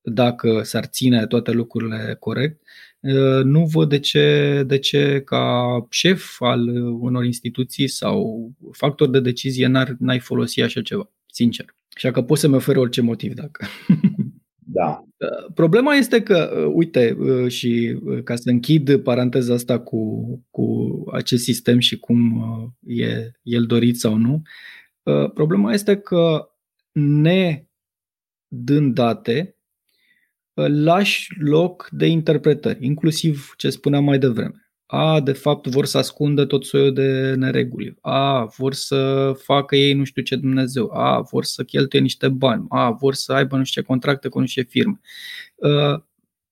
dacă 0.00 0.62
s-ar 0.62 0.84
ține 0.84 1.26
toate 1.26 1.50
lucrurile 1.50 2.16
corect, 2.20 2.60
uh, 3.00 3.44
nu 3.44 3.64
văd 3.64 3.88
de 3.88 3.98
ce, 3.98 4.62
de 4.66 4.78
ce 4.78 5.22
ca 5.24 5.64
șef 5.90 6.40
al 6.40 6.68
unor 7.00 7.24
instituții 7.24 7.88
sau 7.88 8.50
factor 8.72 9.10
de 9.10 9.20
decizie 9.20 9.66
n-ar, 9.66 9.96
n-ai 9.98 10.18
folosi 10.18 10.60
așa 10.60 10.82
ceva, 10.82 11.10
sincer. 11.26 11.74
Așa 11.96 12.10
că 12.10 12.22
pot 12.22 12.38
să-mi 12.38 12.54
oferi 12.54 12.78
orice 12.78 13.00
motiv 13.00 13.34
dacă. 13.34 13.66
Da. 14.68 15.04
Problema 15.54 15.94
este 15.94 16.22
că, 16.22 16.64
uh, 16.66 16.72
uite, 16.74 17.16
uh, 17.18 17.50
și 17.50 18.00
uh, 18.04 18.22
ca 18.22 18.36
să 18.36 18.50
închid 18.50 18.96
paranteza 18.96 19.54
asta 19.54 19.80
cu, 19.80 20.24
cu 20.50 20.86
acest 21.12 21.42
sistem 21.42 21.78
și 21.78 21.98
cum 21.98 22.42
e 22.86 23.30
el 23.42 23.64
dorit 23.66 23.98
sau 23.98 24.16
nu, 24.16 24.42
problema 25.34 25.72
este 25.72 25.96
că 25.96 26.48
ne 26.92 27.66
dând 28.48 28.94
date, 28.94 29.56
lași 30.68 31.32
loc 31.38 31.88
de 31.90 32.06
interpretări, 32.06 32.86
inclusiv 32.86 33.52
ce 33.56 33.70
spuneam 33.70 34.04
mai 34.04 34.18
devreme. 34.18 34.65
A, 34.86 35.20
de 35.20 35.32
fapt, 35.32 35.66
vor 35.66 35.86
să 35.86 35.98
ascundă 35.98 36.44
tot 36.44 36.64
soiul 36.64 36.92
de 36.92 37.34
nereguli. 37.36 37.96
A, 38.00 38.44
vor 38.44 38.74
să 38.74 39.32
facă 39.42 39.76
ei 39.76 39.92
nu 39.92 40.04
știu 40.04 40.22
ce 40.22 40.36
Dumnezeu. 40.36 40.90
A, 40.92 41.20
vor 41.20 41.44
să 41.44 41.62
cheltuie 41.62 42.02
niște 42.02 42.28
bani. 42.28 42.64
A, 42.68 42.90
vor 42.90 43.14
să 43.14 43.32
aibă 43.32 43.56
nu 43.56 43.64
știu 43.64 43.80
ce 43.80 43.86
contracte 43.86 44.28
cu 44.28 44.40
nu 44.40 44.46
știu 44.46 44.62
ce 44.62 44.68
firme. 44.68 45.00
Uh, 45.54 46.00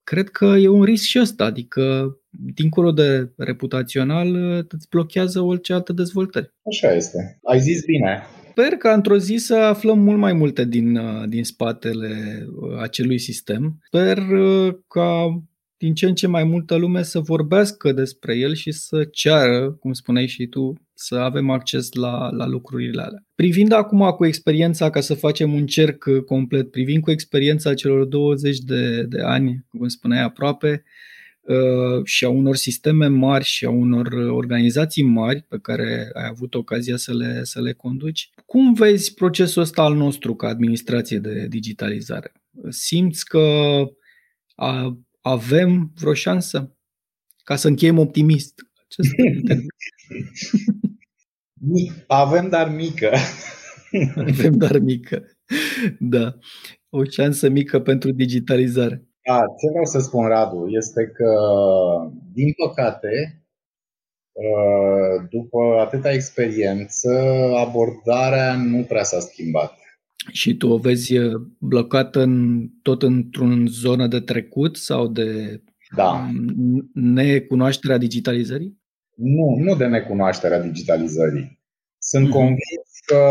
cred 0.05 0.29
că 0.29 0.45
e 0.45 0.69
un 0.69 0.83
risc 0.83 1.05
și 1.05 1.21
ăsta, 1.21 1.45
adică 1.45 2.17
dincolo 2.55 2.93
de 2.93 3.33
reputațional 3.37 4.35
îți 4.69 4.89
blochează 4.91 5.41
orice 5.41 5.73
altă 5.73 5.93
dezvoltări. 5.93 6.55
Așa 6.67 6.95
este. 6.95 7.39
Ai 7.43 7.61
zis 7.61 7.85
bine. 7.85 8.23
Sper 8.51 8.73
că 8.73 8.89
într-o 8.89 9.19
zi 9.19 9.37
să 9.37 9.55
aflăm 9.55 9.99
mult 9.99 10.19
mai 10.19 10.33
multe 10.33 10.65
din, 10.65 10.97
uh, 10.97 11.29
din 11.29 11.45
spatele 11.45 12.45
uh, 12.61 12.79
acelui 12.81 13.19
sistem. 13.19 13.79
Sper 13.87 14.19
ca 14.89 15.43
din 15.85 15.95
ce 15.95 16.07
în 16.07 16.15
ce 16.15 16.27
mai 16.27 16.45
multă 16.45 16.75
lume 16.75 17.03
să 17.03 17.21
vorbească 17.21 17.93
despre 17.93 18.37
el 18.37 18.55
și 18.55 18.73
să 18.73 19.05
ceară, 19.05 19.71
cum 19.71 19.93
spuneai 19.93 20.27
și 20.27 20.47
tu, 20.47 20.73
să 20.95 21.15
avem 21.15 21.51
acces 21.51 21.93
la, 21.93 22.31
la 22.31 22.47
lucrurile 22.47 23.03
alea. 23.03 23.25
Privind 23.35 23.73
acum 23.73 24.11
cu 24.11 24.27
experiența, 24.27 24.91
ca 24.91 25.01
să 25.01 25.15
facem 25.15 25.53
un 25.53 25.67
cerc 25.67 26.05
complet, 26.27 26.71
privind 26.71 27.03
cu 27.03 27.11
experiența 27.11 27.75
celor 27.75 28.05
20 28.05 28.59
de, 28.59 29.03
de 29.03 29.21
ani, 29.21 29.65
cum 29.69 29.89
spuneai 29.89 30.23
aproape, 30.23 30.83
uh, 31.41 32.05
și 32.05 32.25
a 32.25 32.29
unor 32.29 32.57
sisteme 32.57 33.07
mari 33.07 33.45
și 33.45 33.65
a 33.65 33.71
unor 33.71 34.13
organizații 34.13 35.03
mari 35.03 35.45
pe 35.49 35.59
care 35.63 36.11
ai 36.15 36.27
avut 36.31 36.55
ocazia 36.55 36.97
să 36.97 37.15
le, 37.15 37.41
să 37.43 37.61
le 37.61 37.73
conduci. 37.73 38.31
Cum 38.47 38.73
vezi 38.73 39.15
procesul 39.15 39.63
ăsta 39.63 39.83
al 39.83 39.95
nostru 39.95 40.35
ca 40.35 40.49
administrație 40.49 41.19
de 41.19 41.47
digitalizare? 41.49 42.33
Simți 42.69 43.25
că 43.25 43.49
a, 44.55 44.99
avem 45.25 45.93
vreo 45.95 46.15
șansă? 46.15 46.77
Ca 47.45 47.57
să 47.57 47.69
încheiem 47.69 47.99
optimist. 47.99 48.55
avem, 52.07 52.49
dar 52.49 52.69
mică. 52.69 53.11
avem, 54.29 54.53
dar 54.53 54.79
mică. 54.79 55.25
Da. 55.99 56.39
O 56.89 57.05
șansă 57.05 57.49
mică 57.49 57.81
pentru 57.81 58.13
digitalizare. 58.13 59.09
Da, 59.29 59.41
ce 59.59 59.69
vreau 59.71 59.85
să 59.85 59.99
spun, 59.99 60.27
Radu, 60.27 60.67
este 60.69 61.07
că, 61.07 61.35
din 62.33 62.53
păcate, 62.67 63.43
ă, 64.37 65.27
după 65.31 65.59
atâta 65.81 66.13
experiență, 66.13 67.11
abordarea 67.57 68.57
nu 68.57 68.83
prea 68.83 69.03
s-a 69.03 69.21
schimbat 69.21 69.84
și 70.33 70.57
tu 70.57 70.69
o 70.69 70.77
vezi 70.77 71.17
uh, 71.17 71.43
blocată 71.59 72.21
în, 72.21 72.67
tot 72.83 73.03
într-un 73.03 73.67
zonă 73.67 74.07
de 74.07 74.21
trecut 74.21 74.77
sau 74.77 75.09
de 75.09 75.61
da. 75.97 76.31
necunoașterea 76.93 77.99
digitalizării? 77.99 78.83
Nu, 79.17 79.57
nu 79.59 79.77
de 79.77 79.87
necunoașterea 79.87 80.61
digitalizării. 80.61 81.61
Sunt 81.99 82.27
mm-hmm. 82.27 82.33
convins 82.33 82.91
că 83.07 83.23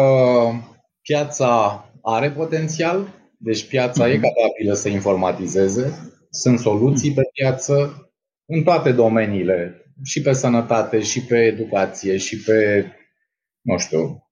piața 1.01 1.84
are 2.01 2.32
potențial, 2.32 3.08
deci 3.38 3.67
piața 3.67 4.06
mm-hmm. 4.06 4.12
e 4.12 4.17
mhm. 4.17 4.21
capabilă 4.21 4.73
să 4.73 4.89
informatizeze, 4.89 6.13
sunt 6.29 6.60
soluții 6.60 7.12
mm-hmm. 7.12 7.15
pe 7.15 7.29
piață 7.34 7.97
în 8.45 8.63
toate 8.63 8.91
domeniile, 8.91 9.84
și 10.03 10.21
pe 10.21 10.34
sănătate, 10.34 11.01
și 11.01 11.21
pe 11.21 11.38
educație, 11.38 12.17
și 12.17 12.43
pe, 12.43 12.86
nu 13.62 13.77
știu, 13.77 14.27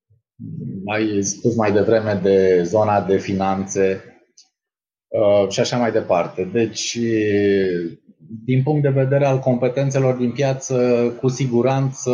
ai 0.85 1.21
spus 1.23 1.55
mai 1.55 1.71
devreme 1.71 2.19
de 2.23 2.63
zona 2.63 3.01
de 3.01 3.17
finanțe 3.17 4.03
uh, 5.07 5.49
și 5.49 5.59
așa 5.59 5.77
mai 5.77 5.91
departe. 5.91 6.43
Deci, 6.43 6.97
din 8.45 8.63
punct 8.63 8.81
de 8.81 8.89
vedere 8.89 9.25
al 9.25 9.39
competențelor 9.39 10.15
din 10.15 10.31
piață, 10.31 11.03
cu 11.19 11.27
siguranță 11.27 12.11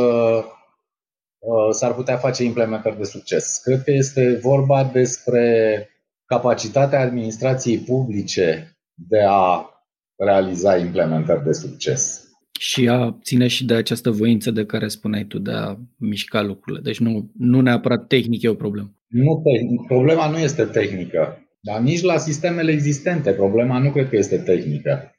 uh, 1.40 1.70
s-ar 1.72 1.94
putea 1.94 2.18
face 2.18 2.44
implementări 2.44 2.98
de 2.98 3.04
succes. 3.04 3.60
Cred 3.64 3.84
că 3.84 3.92
este 3.92 4.40
vorba 4.42 4.84
despre 4.84 5.90
capacitatea 6.26 7.00
administrației 7.00 7.78
publice 7.78 8.78
de 8.94 9.24
a 9.28 9.70
realiza 10.16 10.78
implementări 10.78 11.44
de 11.44 11.52
succes. 11.52 12.27
Și 12.58 12.90
a 12.90 13.18
ține 13.24 13.48
și 13.48 13.66
de 13.66 13.74
această 13.74 14.12
voință 14.12 14.52
de 14.52 14.66
care 14.66 14.88
spuneai 14.88 15.26
tu, 15.26 15.40
de 15.40 15.52
a 15.52 15.76
mișca 15.98 16.42
lucrurile. 16.42 16.82
Deci 16.84 17.00
nu, 17.00 17.32
nu 17.38 17.62
neapărat 17.62 18.08
tehnic 18.08 18.42
e 18.42 18.50
o 18.50 18.54
problemă. 18.54 18.92
Nu, 19.08 19.44
problema 19.88 20.30
nu 20.30 20.38
este 20.38 20.64
tehnică, 20.64 21.48
dar 21.60 21.80
nici 21.80 22.02
la 22.02 22.18
sistemele 22.18 22.72
existente 22.72 23.32
problema 23.32 23.78
nu 23.78 23.92
cred 23.92 24.10
că 24.10 24.16
este 24.16 24.38
tehnică. 24.38 25.12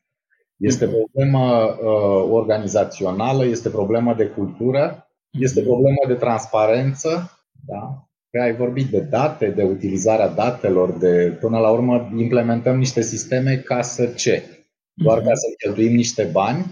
Este 0.58 0.84
mhm. 0.84 0.94
problemă 0.94 1.64
uh, 1.64 2.28
organizațională, 2.30 3.44
este 3.44 3.68
problemă 3.68 4.14
de 4.14 4.26
cultură, 4.26 5.08
este 5.30 5.60
mhm. 5.60 5.68
problemă 5.68 5.96
de 6.06 6.14
transparență, 6.14 7.30
da? 7.66 8.02
Că 8.30 8.42
ai 8.42 8.56
vorbit 8.56 8.86
de 8.86 9.00
date, 9.00 9.50
de 9.50 9.62
utilizarea 9.62 10.28
datelor, 10.28 10.98
de 10.98 11.36
până 11.40 11.58
la 11.58 11.70
urmă 11.70 12.12
implementăm 12.16 12.78
niște 12.78 13.00
sisteme 13.00 13.56
ca 13.56 13.82
să 13.82 14.06
ce? 14.06 14.42
Doar 14.94 15.18
ca 15.18 15.30
mhm. 15.30 15.34
să 15.34 15.46
cheltuim 15.58 15.94
niște 15.94 16.28
bani 16.32 16.64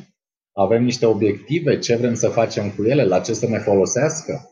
avem 0.58 0.84
niște 0.84 1.06
obiective, 1.06 1.78
ce 1.78 1.96
vrem 1.96 2.14
să 2.14 2.28
facem 2.28 2.70
cu 2.70 2.84
ele, 2.84 3.04
la 3.04 3.20
ce 3.20 3.32
să 3.32 3.48
ne 3.48 3.58
folosească. 3.58 4.50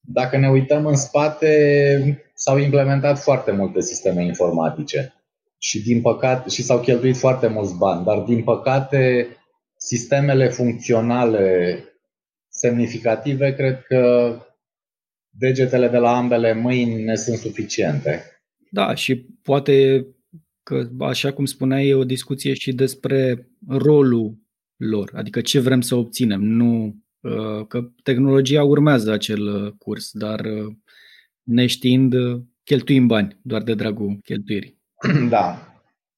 Dacă 0.00 0.36
ne 0.36 0.50
uităm 0.50 0.86
în 0.86 0.96
spate, 0.96 2.22
s-au 2.34 2.58
implementat 2.58 3.18
foarte 3.18 3.50
multe 3.50 3.80
sisteme 3.80 4.24
informatice 4.24 5.14
și, 5.58 5.82
din 5.82 6.00
păcate, 6.00 6.48
și 6.48 6.62
s-au 6.62 6.80
cheltuit 6.80 7.16
foarte 7.16 7.46
mulți 7.46 7.76
bani, 7.76 8.04
dar 8.04 8.18
din 8.18 8.42
păcate 8.42 9.28
sistemele 9.76 10.48
funcționale 10.48 11.78
semnificative, 12.48 13.54
cred 13.54 13.82
că 13.82 14.34
degetele 15.30 15.88
de 15.88 15.98
la 15.98 16.16
ambele 16.16 16.52
mâini 16.52 17.02
ne 17.02 17.14
sunt 17.14 17.36
suficiente. 17.36 18.22
Da, 18.70 18.94
și 18.94 19.16
poate 19.42 20.06
că, 20.62 20.88
așa 20.98 21.32
cum 21.32 21.44
spuneai, 21.44 21.88
e 21.88 21.94
o 21.94 22.04
discuție 22.04 22.54
și 22.54 22.72
despre 22.72 23.48
rolul 23.68 24.42
lor, 24.84 25.10
adică 25.14 25.40
ce 25.40 25.60
vrem 25.60 25.80
să 25.80 25.94
obținem. 25.94 26.42
Nu 26.42 26.96
uh, 27.20 27.66
că 27.68 27.80
tehnologia 28.02 28.62
urmează 28.62 29.12
acel 29.12 29.46
uh, 29.46 29.72
curs, 29.78 30.10
dar 30.12 30.40
uh, 30.40 30.74
neștiind, 31.42 32.14
cheltuim 32.64 33.06
bani 33.06 33.38
doar 33.42 33.62
de 33.62 33.74
dragul 33.74 34.18
cheltuirii. 34.24 34.82
Da. 35.28 35.68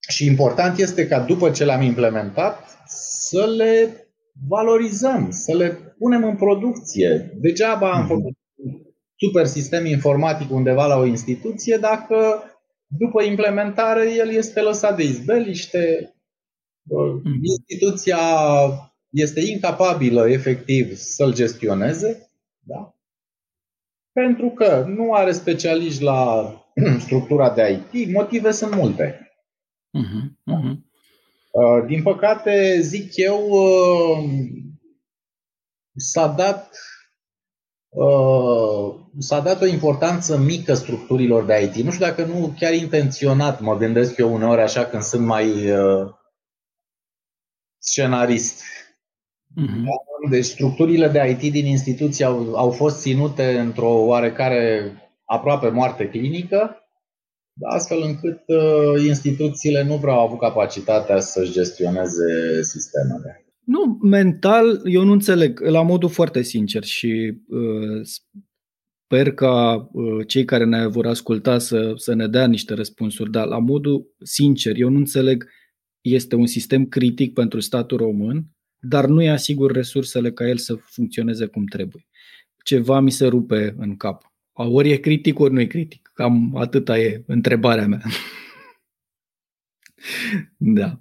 Și 0.09 0.27
important 0.27 0.79
este 0.79 1.07
ca 1.07 1.21
după 1.21 1.51
ce 1.51 1.65
le-am 1.65 1.83
implementat 1.83 2.77
să 3.29 3.55
le 3.57 4.07
valorizăm, 4.49 5.31
să 5.31 5.57
le 5.57 5.95
punem 5.99 6.25
în 6.25 6.37
producție. 6.37 7.31
Degeaba 7.41 7.93
am 7.93 7.99
mhm. 7.99 8.09
făcut 8.09 8.37
super 9.17 9.47
sistem 9.47 9.87
informatic 9.87 10.51
undeva 10.51 10.87
la 10.87 10.97
o 10.97 11.05
instituție 11.05 11.77
dacă 11.77 12.43
după 12.87 13.23
implementare 13.23 14.15
el 14.15 14.31
este 14.31 14.61
lăsat 14.61 14.97
de 14.97 15.03
izbeliște, 15.03 15.99
mhm. 16.01 16.16
Instituția 17.43 18.19
este 19.11 19.41
incapabilă 19.41 20.29
efectiv 20.29 20.97
să-l 20.97 21.35
gestioneze, 21.35 22.31
da? 22.61 22.97
pentru 24.13 24.49
că 24.49 24.85
nu 24.89 25.13
are 25.13 25.33
specialiști 25.33 26.03
la 26.03 26.53
structura 27.05 27.51
de 27.51 27.83
IT, 27.93 28.13
motive 28.13 28.51
sunt 28.51 28.75
multe. 28.75 29.31
Uh-huh, 29.99 30.55
uh-huh. 30.55 30.77
Din 31.87 32.03
păcate, 32.03 32.81
zic 32.81 33.17
eu, 33.17 33.49
uh, 33.49 34.31
s-a 35.97 36.27
dat 36.27 36.71
uh, 37.89 38.95
s-a 39.19 39.41
dat 39.41 39.63
o 39.63 39.67
importanță 39.67 40.39
mică 40.39 40.75
structurilor 40.75 41.45
de 41.45 41.63
IT. 41.63 41.85
Nu 41.85 41.91
știu 41.91 42.07
dacă 42.07 42.25
nu 42.25 42.55
chiar 42.59 42.73
intenționat, 42.73 43.61
mă 43.61 43.77
gândesc 43.77 44.17
eu 44.17 44.35
uneori 44.35 44.61
așa 44.61 44.85
când 44.85 45.03
sunt 45.03 45.27
mai 45.27 45.71
uh, 45.71 46.11
scenarist. 47.87 48.63
Uh-huh. 49.63 50.31
Deci 50.31 50.45
structurile 50.45 51.09
de 51.09 51.39
IT 51.41 51.53
din 51.53 51.67
instituții 51.67 52.25
au, 52.25 52.55
au 52.55 52.71
fost 52.71 53.01
ținute 53.01 53.59
într-o 53.59 53.91
oarecare 53.91 54.93
aproape 55.25 55.69
moarte 55.69 56.09
clinică, 56.09 56.77
astfel 57.63 58.03
încât 58.03 58.41
uh, 58.47 59.05
instituțiile 59.07 59.83
nu 59.83 59.99
prea 59.99 60.13
au 60.13 60.27
avut 60.27 60.39
capacitatea 60.39 61.21
să-și 61.21 61.53
gestioneze 61.53 62.63
sistemele. 62.63 63.47
Nu, 63.65 63.99
mental, 64.03 64.81
eu 64.85 65.05
nu 65.05 65.13
înțeleg, 65.13 65.61
la 65.61 65.83
modul 65.83 66.09
foarte 66.09 66.43
sincer 66.43 66.85
și 66.85 67.39
uh, 67.49 68.01
sper 69.07 69.33
ca 69.33 69.89
uh, 69.93 70.27
cei 70.27 70.45
care 70.45 70.65
ne 70.65 70.87
vor 70.87 71.07
asculta 71.07 71.59
să, 71.59 71.93
să 71.97 72.15
ne 72.15 72.27
dea 72.27 72.47
niște 72.47 72.75
răspunsuri, 72.75 73.31
dar 73.31 73.47
la 73.47 73.59
modul 73.59 74.15
sincer, 74.23 74.73
eu 74.77 74.89
nu 74.89 74.97
înțeleg, 74.97 75.47
este 76.15 76.35
un 76.35 76.47
sistem 76.47 76.87
critic 76.87 77.33
pentru 77.33 77.61
statul 77.61 77.97
român, 77.97 78.45
dar 78.79 79.07
nu 79.07 79.23
i 79.23 79.29
asigur 79.29 79.73
resursele 79.73 80.33
ca 80.33 80.49
el 80.49 80.57
să 80.57 80.75
funcționeze 80.75 81.47
cum 81.47 81.65
trebuie. 81.65 82.07
Ceva 82.65 83.01
mi 83.01 83.11
se 83.11 83.27
rupe 83.27 83.75
în 83.79 83.97
cap. 83.97 84.33
Ori 84.53 84.91
e 84.91 84.97
critic, 84.97 85.39
ori 85.39 85.53
nu 85.53 85.61
e 85.61 85.67
critic. 85.67 86.11
Cam 86.15 86.57
atâta 86.57 86.99
e 86.99 87.23
întrebarea 87.27 87.87
mea. 87.87 88.03
da. 90.57 91.01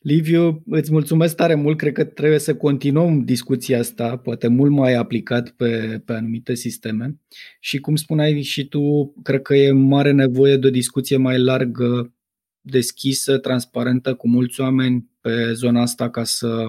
Liviu, 0.00 0.62
îți 0.66 0.92
mulțumesc 0.92 1.36
tare 1.36 1.54
mult. 1.54 1.76
Cred 1.76 1.92
că 1.92 2.04
trebuie 2.04 2.38
să 2.38 2.56
continuăm 2.56 3.24
discuția 3.24 3.78
asta, 3.78 4.16
poate 4.16 4.48
mult 4.48 4.70
mai 4.70 4.94
aplicat 4.94 5.50
pe, 5.50 6.02
pe 6.04 6.12
anumite 6.12 6.54
sisteme. 6.54 7.16
Și 7.60 7.78
cum 7.78 7.96
spuneai 7.96 8.42
și 8.42 8.68
tu, 8.68 9.14
cred 9.22 9.42
că 9.42 9.54
e 9.54 9.72
mare 9.72 10.12
nevoie 10.12 10.56
de 10.56 10.66
o 10.66 10.70
discuție 10.70 11.16
mai 11.16 11.38
largă, 11.38 12.14
deschisă, 12.60 13.38
transparentă 13.38 14.14
cu 14.14 14.28
mulți 14.28 14.60
oameni 14.60 15.10
pe 15.20 15.52
zona 15.52 15.80
asta 15.80 16.10
ca 16.10 16.24
să, 16.24 16.66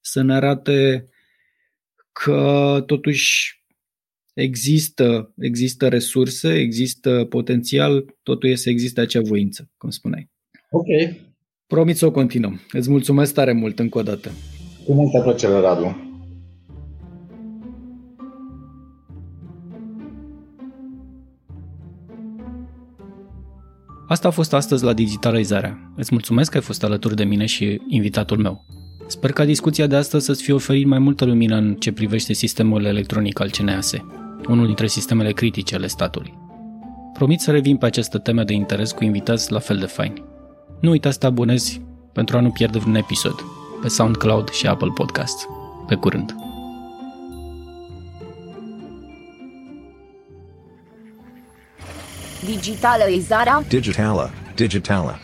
să 0.00 0.22
ne 0.22 0.34
arate 0.34 1.08
că 2.12 2.82
totuși 2.86 3.64
există, 4.34 5.32
există 5.36 5.88
resurse, 5.88 6.54
există 6.54 7.26
potențial, 7.28 8.14
totul 8.22 8.48
este 8.48 8.62
să 8.62 8.70
existe 8.70 9.00
acea 9.00 9.20
voință, 9.20 9.70
cum 9.76 9.90
spuneai. 9.90 10.30
Ok. 10.70 10.86
Promit 11.66 11.96
să 11.96 12.06
o 12.06 12.10
continuăm. 12.10 12.60
Îți 12.72 12.90
mulțumesc 12.90 13.34
tare 13.34 13.52
mult 13.52 13.78
încă 13.78 13.98
o 13.98 14.02
dată. 14.02 14.30
Cu 14.84 14.92
multă 14.92 15.20
plăcere, 15.20 15.52
Radu. 15.52 16.09
Asta 24.10 24.28
a 24.28 24.30
fost 24.30 24.52
astăzi 24.52 24.84
la 24.84 24.92
Digitalizarea. 24.92 25.92
Îți 25.96 26.08
mulțumesc 26.12 26.50
că 26.50 26.56
ai 26.56 26.62
fost 26.62 26.84
alături 26.84 27.16
de 27.16 27.24
mine 27.24 27.46
și 27.46 27.80
invitatul 27.88 28.38
meu. 28.38 28.64
Sper 29.06 29.32
ca 29.32 29.44
discuția 29.44 29.86
de 29.86 29.96
astăzi 29.96 30.24
să-ți 30.24 30.42
fie 30.42 30.54
oferit 30.54 30.86
mai 30.86 30.98
multă 30.98 31.24
lumină 31.24 31.56
în 31.56 31.74
ce 31.74 31.92
privește 31.92 32.32
sistemul 32.32 32.84
electronic 32.84 33.40
al 33.40 33.50
CNAS, 33.50 33.92
unul 34.48 34.66
dintre 34.66 34.86
sistemele 34.86 35.32
critice 35.32 35.74
ale 35.74 35.86
statului. 35.86 36.34
Promit 37.12 37.40
să 37.40 37.50
revin 37.50 37.76
pe 37.76 37.86
această 37.86 38.18
temă 38.18 38.44
de 38.44 38.52
interes 38.52 38.92
cu 38.92 39.04
invitați 39.04 39.52
la 39.52 39.58
fel 39.58 39.76
de 39.76 39.86
faini. 39.86 40.24
Nu 40.80 40.90
uita 40.90 41.10
să 41.10 41.18
te 41.18 41.26
abonezi 41.26 41.80
pentru 42.12 42.36
a 42.36 42.40
nu 42.40 42.50
pierde 42.50 42.78
vreun 42.78 42.94
episod 42.94 43.34
pe 43.80 43.88
SoundCloud 43.88 44.48
și 44.48 44.66
Apple 44.66 44.90
Podcast. 44.94 45.46
Pe 45.86 45.94
curând! 45.94 46.49
Digitalizarea 52.40 53.62
Digitala 53.64 54.30
Digitala 54.56 55.18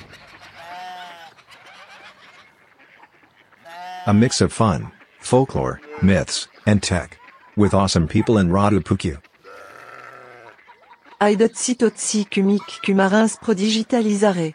A 4.06 4.14
mix 4.14 4.40
of 4.40 4.52
fun, 4.52 4.92
folklore, 5.18 5.80
myths, 6.00 6.46
and 6.64 6.80
tech. 6.80 7.18
With 7.56 7.74
awesome 7.74 8.06
people 8.06 8.38
in 8.38 8.50
Radu 8.50 8.80
Puku. 8.80 9.20
Aidot 11.20 11.56
sitotsi 11.56 12.24
kumik 12.30 12.62
kumarins 12.84 13.36
prodigitalisare. 13.40 14.54